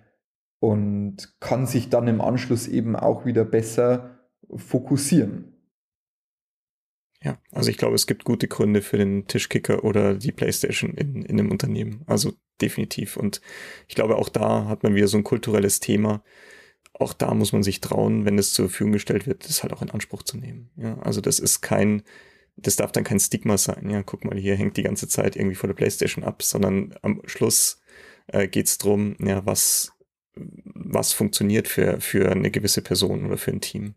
und 0.59 1.39
kann 1.39 1.65
sich 1.65 1.89
dann 1.89 2.07
im 2.07 2.19
Anschluss 2.19 2.67
eben 2.67 2.95
auch 2.95 3.25
wieder 3.25 3.45
besser 3.45 4.19
fokussieren. 4.53 5.55
Ja, 7.21 7.37
also 7.51 7.69
ich 7.69 7.77
glaube, 7.77 7.95
es 7.95 8.07
gibt 8.07 8.23
gute 8.23 8.47
Gründe 8.47 8.81
für 8.81 8.97
den 8.97 9.27
Tischkicker 9.27 9.83
oder 9.83 10.15
die 10.15 10.31
Playstation 10.31 10.93
in, 10.93 11.23
in 11.23 11.39
einem 11.39 11.51
Unternehmen. 11.51 12.03
Also 12.07 12.33
definitiv. 12.61 13.17
Und 13.17 13.41
ich 13.87 13.95
glaube, 13.95 14.15
auch 14.15 14.29
da 14.29 14.65
hat 14.65 14.83
man 14.83 14.95
wieder 14.95 15.07
so 15.07 15.17
ein 15.17 15.23
kulturelles 15.23 15.79
Thema 15.79 16.23
auch 16.99 17.13
da 17.13 17.33
muss 17.33 17.53
man 17.53 17.63
sich 17.63 17.81
trauen, 17.81 18.25
wenn 18.25 18.37
es 18.37 18.53
zur 18.53 18.69
Verfügung 18.69 18.93
gestellt 18.93 19.25
wird, 19.25 19.47
das 19.47 19.63
halt 19.63 19.73
auch 19.73 19.81
in 19.81 19.89
Anspruch 19.89 20.23
zu 20.23 20.37
nehmen. 20.37 20.69
Ja, 20.75 20.97
also 20.99 21.21
das 21.21 21.39
ist 21.39 21.61
kein, 21.61 22.03
das 22.57 22.75
darf 22.75 22.91
dann 22.91 23.03
kein 23.03 23.19
Stigma 23.19 23.57
sein. 23.57 23.89
Ja, 23.89 24.03
guck 24.03 24.25
mal, 24.25 24.37
hier 24.37 24.55
hängt 24.55 24.77
die 24.77 24.83
ganze 24.83 25.07
Zeit 25.07 25.35
irgendwie 25.35 25.55
vor 25.55 25.67
der 25.67 25.75
Playstation 25.75 26.23
ab, 26.23 26.43
sondern 26.43 26.93
am 27.01 27.21
Schluss 27.25 27.81
äh, 28.27 28.47
geht 28.47 28.67
es 28.67 28.77
darum, 28.77 29.15
ja, 29.19 29.45
was, 29.45 29.93
was 30.35 31.13
funktioniert 31.13 31.67
für, 31.67 32.01
für 32.01 32.31
eine 32.31 32.51
gewisse 32.51 32.81
Person 32.81 33.25
oder 33.25 33.37
für 33.37 33.51
ein 33.51 33.61
Team. 33.61 33.95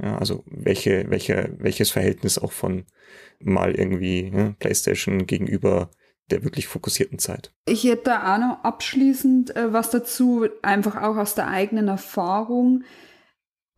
Ja, 0.00 0.18
also 0.18 0.44
welche, 0.46 1.10
welche, 1.10 1.54
welches 1.58 1.90
Verhältnis 1.90 2.38
auch 2.38 2.52
von 2.52 2.86
mal 3.40 3.74
irgendwie 3.74 4.30
ja, 4.32 4.54
PlayStation 4.58 5.26
gegenüber 5.26 5.90
der 6.30 6.44
wirklich 6.44 6.68
fokussierten 6.68 7.18
Zeit. 7.18 7.52
Ich 7.66 7.84
hätte 7.84 8.14
auch 8.26 8.38
noch 8.38 8.64
abschließend 8.64 9.56
äh, 9.56 9.72
was 9.72 9.90
dazu, 9.90 10.46
einfach 10.62 10.96
auch 10.96 11.16
aus 11.16 11.34
der 11.34 11.48
eigenen 11.48 11.88
Erfahrung. 11.88 12.84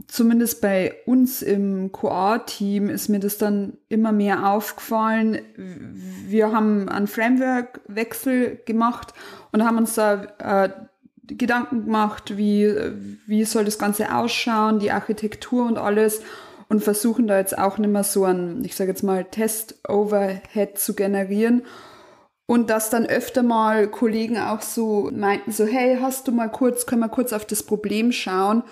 Zumindest 0.07 0.61
bei 0.61 0.95
uns 1.07 1.43
im 1.43 1.93
QA-Team 1.93 2.89
ist 2.89 3.09
mir 3.09 3.21
das 3.21 3.39
dann 3.39 3.75
immer 3.89 4.13
mehr 4.13 4.51
aufgefallen. 4.51 5.41
Wir 5.57 6.53
haben 6.53 6.89
einen 6.89 7.07
Framework-Wechsel 7.07 8.61
gemacht 8.65 9.13
und 9.53 9.65
haben 9.65 9.77
uns 9.77 9.95
da 9.95 10.25
äh, 10.39 10.71
Gedanken 11.27 11.85
gemacht, 11.85 12.37
wie, 12.37 12.75
wie 13.27 13.45
soll 13.45 13.65
das 13.65 13.79
Ganze 13.79 14.15
ausschauen, 14.15 14.81
die 14.81 14.91
Architektur 14.91 15.67
und 15.67 15.79
alles 15.79 16.23
und 16.69 16.83
versuchen 16.83 17.27
da 17.27 17.39
jetzt 17.39 17.57
auch 17.57 17.79
nicht 17.79 17.91
mehr 17.91 18.05
so 18.05 18.25
ein, 18.25 18.65
ich 18.65 18.75
sage 18.75 18.91
jetzt 18.91 19.03
mal, 19.03 19.25
Test-Overhead 19.25 20.79
zu 20.79 20.95
generieren 20.95 21.63
und 22.51 22.69
dass 22.69 22.91
dann 22.91 23.07
öfter 23.07 23.45
mal 23.45 23.87
Kollegen 23.87 24.37
auch 24.37 24.61
so 24.61 25.09
meinten, 25.13 25.53
so, 25.53 25.67
hey, 25.67 25.99
hast 26.01 26.27
du 26.27 26.33
mal 26.33 26.49
kurz, 26.49 26.85
können 26.85 27.01
wir 27.01 27.09
kurz 27.09 27.33
auf 27.33 27.45
das 27.45 27.63
Problem 27.63 28.11
schauen? 28.11 28.65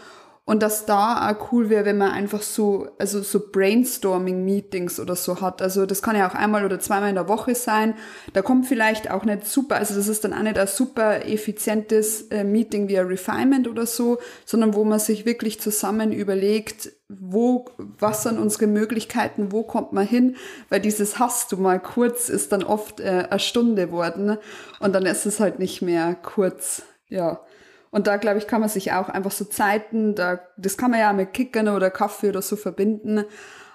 Und 0.49 0.63
dass 0.63 0.87
da 0.87 1.31
auch 1.31 1.53
cool 1.53 1.69
wäre, 1.69 1.85
wenn 1.85 1.99
man 1.99 2.11
einfach 2.11 2.41
so, 2.41 2.89
also 2.97 3.21
so 3.21 3.39
Brainstorming-Meetings 3.53 4.99
oder 4.99 5.15
so 5.15 5.43
hat. 5.43 5.61
Also 5.61 5.85
das 5.85 6.01
kann 6.01 6.17
ja 6.17 6.27
auch 6.27 6.35
einmal 6.35 6.65
oder 6.65 6.81
zweimal 6.81 7.11
in 7.11 7.17
der 7.17 7.29
Woche 7.29 7.55
sein. 7.55 7.97
Da 8.33 8.41
kommt 8.41 8.65
vielleicht 8.65 9.11
auch 9.11 9.27
nicht 9.27 9.47
super, 9.47 9.77
also 9.77 9.95
das 9.95 10.09
ist 10.09 10.25
dann 10.25 10.33
auch 10.33 10.41
nicht 10.41 10.59
ein 10.59 10.67
super 10.67 11.27
effizientes 11.27 12.29
äh, 12.29 12.45
Meeting 12.45 12.89
wie 12.89 12.99
ein 12.99 13.09
Refinement 13.09 13.69
oder 13.69 13.85
so, 13.85 14.21
sondern 14.47 14.73
wo 14.73 14.85
man 14.85 14.99
sich 15.01 15.27
wirklich 15.27 15.61
zusammen 15.61 16.13
überlegt, 16.13 16.93
wo, 17.11 17.67
was 17.77 18.23
sind 18.23 18.39
unsere 18.39 18.69
Möglichkeiten, 18.69 19.53
wo 19.53 19.65
kommt 19.65 19.93
man 19.93 20.07
hin, 20.07 20.37
weil 20.71 20.81
dieses 20.81 21.19
hast 21.19 21.53
du 21.53 21.59
mal 21.59 21.79
kurz 21.79 22.31
ist 22.31 22.53
dann 22.53 22.63
oft 22.63 23.01
äh, 23.01 23.27
eine 23.29 23.39
Stunde 23.39 23.93
worden 23.93 24.39
und 24.81 24.95
dann 24.95 25.05
ist 25.05 25.27
es 25.27 25.41
halt 25.41 25.59
nicht 25.59 25.83
mehr 25.83 26.15
kurz, 26.15 26.85
ja. 27.11 27.43
Und 27.91 28.07
da, 28.07 28.17
glaube 28.17 28.39
ich, 28.39 28.47
kann 28.47 28.61
man 28.61 28.69
sich 28.69 28.93
auch 28.93 29.09
einfach 29.09 29.31
so 29.31 29.45
Zeiten, 29.45 30.15
da, 30.15 30.41
das 30.57 30.77
kann 30.77 30.91
man 30.91 31.01
ja 31.01 31.13
mit 31.13 31.33
Kickern 31.33 31.69
oder 31.69 31.91
Kaffee 31.91 32.29
oder 32.29 32.43
so 32.43 32.57
verbinden, 32.57 33.25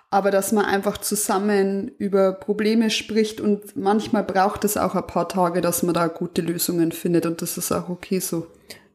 aber 0.10 0.30
dass 0.30 0.52
man 0.52 0.66
einfach 0.66 1.00
zusammen 1.00 1.92
über 1.98 2.34
Probleme 2.34 2.92
spricht 2.92 3.42
und 3.42 3.76
manchmal 3.76 4.24
braucht 4.24 4.64
es 4.64 4.78
auch 4.78 4.94
ein 4.94 5.08
paar 5.08 5.28
Tage, 5.28 5.62
dass 5.62 5.82
man 5.82 5.96
da 5.96 6.08
gute 6.08 6.44
Lösungen 6.44 6.92
findet 6.92 7.26
und 7.26 7.42
das 7.42 7.58
ist 7.58 7.72
auch 7.72 7.90
okay 7.90 8.20
so. 8.20 8.46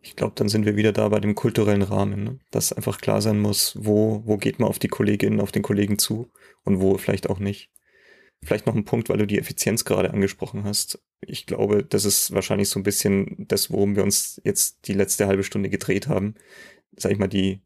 Ich 0.00 0.14
glaube, 0.14 0.34
dann 0.36 0.48
sind 0.48 0.64
wir 0.64 0.76
wieder 0.76 0.92
da 0.92 1.08
bei 1.08 1.18
dem 1.18 1.34
kulturellen 1.34 1.82
Rahmen, 1.82 2.22
ne? 2.22 2.38
dass 2.52 2.72
einfach 2.72 2.98
klar 2.98 3.20
sein 3.20 3.40
muss, 3.40 3.76
wo, 3.78 4.22
wo 4.24 4.36
geht 4.36 4.60
man 4.60 4.68
auf 4.68 4.78
die 4.78 4.88
Kolleginnen, 4.88 5.40
auf 5.40 5.50
den 5.50 5.62
Kollegen 5.62 5.98
zu 5.98 6.30
und 6.64 6.80
wo 6.80 6.96
vielleicht 6.98 7.28
auch 7.28 7.40
nicht. 7.40 7.70
Vielleicht 8.44 8.66
noch 8.66 8.74
ein 8.74 8.84
Punkt, 8.84 9.08
weil 9.08 9.18
du 9.18 9.26
die 9.26 9.38
Effizienz 9.38 9.84
gerade 9.84 10.12
angesprochen 10.12 10.64
hast. 10.64 11.00
Ich 11.20 11.46
glaube, 11.46 11.84
das 11.84 12.04
ist 12.04 12.32
wahrscheinlich 12.32 12.68
so 12.68 12.78
ein 12.78 12.84
bisschen 12.84 13.46
das, 13.48 13.70
worum 13.70 13.96
wir 13.96 14.04
uns 14.04 14.40
jetzt 14.44 14.86
die 14.86 14.94
letzte 14.94 15.26
halbe 15.26 15.42
Stunde 15.42 15.68
gedreht 15.68 16.08
haben. 16.08 16.34
Sag 16.96 17.12
ich 17.12 17.18
mal, 17.18 17.28
die, 17.28 17.60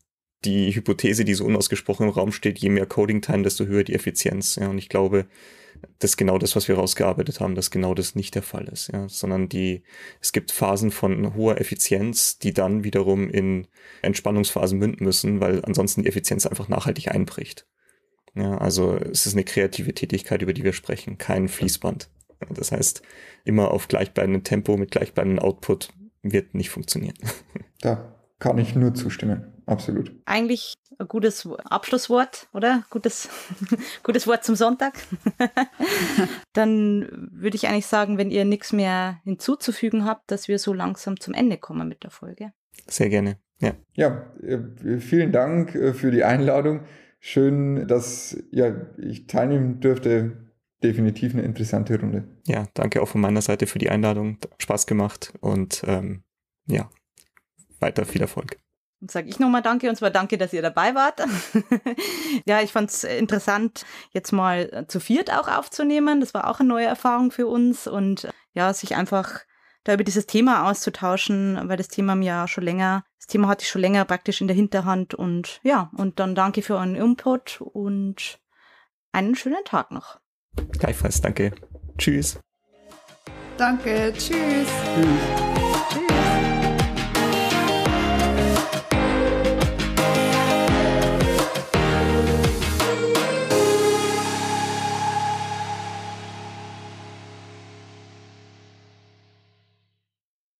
die 0.45 0.75
Hypothese, 0.75 1.25
die 1.25 1.35
so 1.35 1.45
unausgesprochen 1.45 2.07
im 2.07 2.13
Raum 2.13 2.33
steht, 2.33 2.59
je 2.59 2.71
mehr 2.71 2.87
Coding-Time, 2.87 3.43
desto 3.43 3.67
höher 3.67 3.85
die 3.85 3.95
Effizienz. 3.95 4.57
Ja, 4.57 4.69
und 4.69 4.79
ich 4.79 4.89
glaube, 4.89 5.27
das 5.99 6.13
ist 6.13 6.17
genau 6.17 6.39
das, 6.39 6.57
was 6.57 6.69
wir 6.69 6.77
rausgearbeitet 6.77 7.41
haben, 7.41 7.55
dass 7.55 7.71
genau 7.71 7.95
das 7.95 8.15
nicht 8.15 8.35
der 8.35 8.43
Fall 8.43 8.69
ist, 8.69 8.91
ja, 8.93 9.09
sondern 9.09 9.49
die, 9.49 9.83
es 10.21 10.33
gibt 10.33 10.53
Phasen 10.53 10.91
von 10.91 11.35
hoher 11.35 11.61
Effizienz, 11.61 12.39
die 12.39 12.53
dann 12.53 12.85
wiederum 12.85 13.29
in 13.31 13.67
Entspannungsphasen 14.03 14.79
münden 14.79 15.05
müssen, 15.05 15.41
weil 15.41 15.65
ansonsten 15.65 16.03
die 16.03 16.09
Effizienz 16.09 16.47
einfach 16.47 16.69
nachhaltig 16.69 17.09
einbricht. 17.11 17.67
Ja, 18.35 18.57
also 18.59 18.97
es 18.97 19.27
ist 19.27 19.35
eine 19.35 19.45
kreative 19.45 19.95
Tätigkeit, 19.95 20.43
über 20.43 20.53
die 20.53 20.65
wir 20.65 20.73
sprechen, 20.73 21.19
kein 21.19 21.49
Fließband. 21.49 22.09
Das 22.51 22.73
heißt, 22.73 23.03
immer 23.45 23.71
auf 23.71 23.89
gleichbleibendem 23.89 24.45
Tempo 24.45 24.77
mit 24.77 24.91
gleichbleibendem 24.91 25.45
Output 25.45 25.91
wird 26.23 26.55
nicht 26.55 26.71
funktionieren. 26.71 27.15
Da 27.81 28.15
kann 28.39 28.59
ich 28.59 28.77
nur 28.77 28.95
zustimmen. 28.95 29.53
Absolut. 29.67 30.13
Eigentlich 30.25 30.75
ein 31.01 31.09
gutes 31.09 31.49
Abschlusswort, 31.65 32.49
oder? 32.53 32.85
Gutes, 32.91 33.29
gutes 34.05 34.29
Wort 34.29 34.45
zum 34.45 34.55
Sonntag. 34.55 34.95
Dann 36.53 37.29
würde 37.33 37.57
ich 37.57 37.67
eigentlich 37.67 37.87
sagen, 37.87 38.19
wenn 38.19 38.31
ihr 38.31 38.45
nichts 38.45 38.73
mehr 38.73 39.21
hinzuzufügen 39.25 40.05
habt, 40.05 40.31
dass 40.31 40.47
wir 40.47 40.61
so 40.61 40.73
langsam 40.73 41.19
zum 41.19 41.35
Ende 41.35 41.59
kommen 41.59 41.89
mit 41.89 42.05
der 42.05 42.11
Folge. 42.11 42.53
Sehr 42.87 43.09
gerne. 43.09 43.39
Ja. 43.61 43.75
Ja, 43.95 44.27
äh, 44.41 44.99
vielen 44.99 45.33
Dank 45.33 45.75
äh, 45.75 45.93
für 45.93 46.13
die 46.13 46.23
Einladung. 46.23 46.85
Schön, 47.25 47.87
dass 47.87 48.37
ja, 48.51 48.75
ich 48.99 49.29
teilnehmen 49.29 49.79
dürfte. 49.79 50.51
Definitiv 50.83 51.35
eine 51.35 51.43
interessante 51.43 51.99
Runde. 52.01 52.25
Ja, 52.49 52.67
danke 52.75 53.01
auch 53.01 53.07
von 53.07 53.21
meiner 53.21 53.41
Seite 53.41 53.69
für 53.69 53.79
die 53.79 53.91
Einladung. 53.91 54.39
Spaß 54.59 54.89
gemacht 54.89 55.33
und 55.41 55.85
ähm, 55.87 56.25
ja, 56.67 56.91
weiter 57.79 58.07
viel 58.07 58.23
Erfolg. 58.23 58.59
Und 59.01 59.13
sage 59.13 59.29
ich 59.29 59.39
nochmal 59.39 59.63
Danke 59.63 59.89
und 59.89 59.95
zwar 59.95 60.11
danke, 60.11 60.37
dass 60.37 60.53
ihr 60.53 60.63
dabei 60.63 60.97
wart. 60.97 61.21
ja, 62.45 62.61
ich 62.61 62.73
fand 62.73 62.91
es 62.91 63.05
interessant, 63.05 63.87
jetzt 64.11 64.33
mal 64.33 64.85
zu 64.89 64.99
viert 64.99 65.33
auch 65.33 65.47
aufzunehmen. 65.47 66.19
Das 66.19 66.35
war 66.35 66.51
auch 66.51 66.59
eine 66.59 66.69
neue 66.69 66.87
Erfahrung 66.87 67.31
für 67.31 67.47
uns 67.47 67.87
und 67.87 68.29
ja, 68.53 68.75
sich 68.75 68.97
einfach 68.97 69.43
da 69.85 69.95
über 69.95 70.05
dieses 70.05 70.27
Thema 70.27 70.71
auszutauschen, 70.71 71.59
weil 71.69 71.77
das 71.77 71.89
Thema 71.89 72.15
mir 72.15 72.27
ja 72.27 72.49
schon 72.49 72.65
länger, 72.65 73.05
das 73.19 73.27
Thema 73.27 73.49
hatte 73.49 73.63
ich 73.63 73.69
schon 73.69 73.81
länger 73.81 74.05
praktisch 74.05 74.41
in 74.41 74.47
der 74.47 74.57
Hinterhand 74.57 75.15
und 75.15 75.61
ja, 75.63 75.91
und 75.97 76.21
dann 76.21 76.35
danke 76.35 76.63
für 76.63 76.75
euren 76.75 76.95
Input 76.95 77.61
und 77.61 78.39
einen 79.13 79.35
schönen 79.35 79.65
Tag 79.65 79.91
noch. 79.91 80.21
Gleichfalls, 80.79 81.21
danke. 81.21 81.53
Tschüss. 81.99 82.39
Danke, 83.57 84.13
tschüss. 84.17 84.69
Tschüss. 84.95 85.52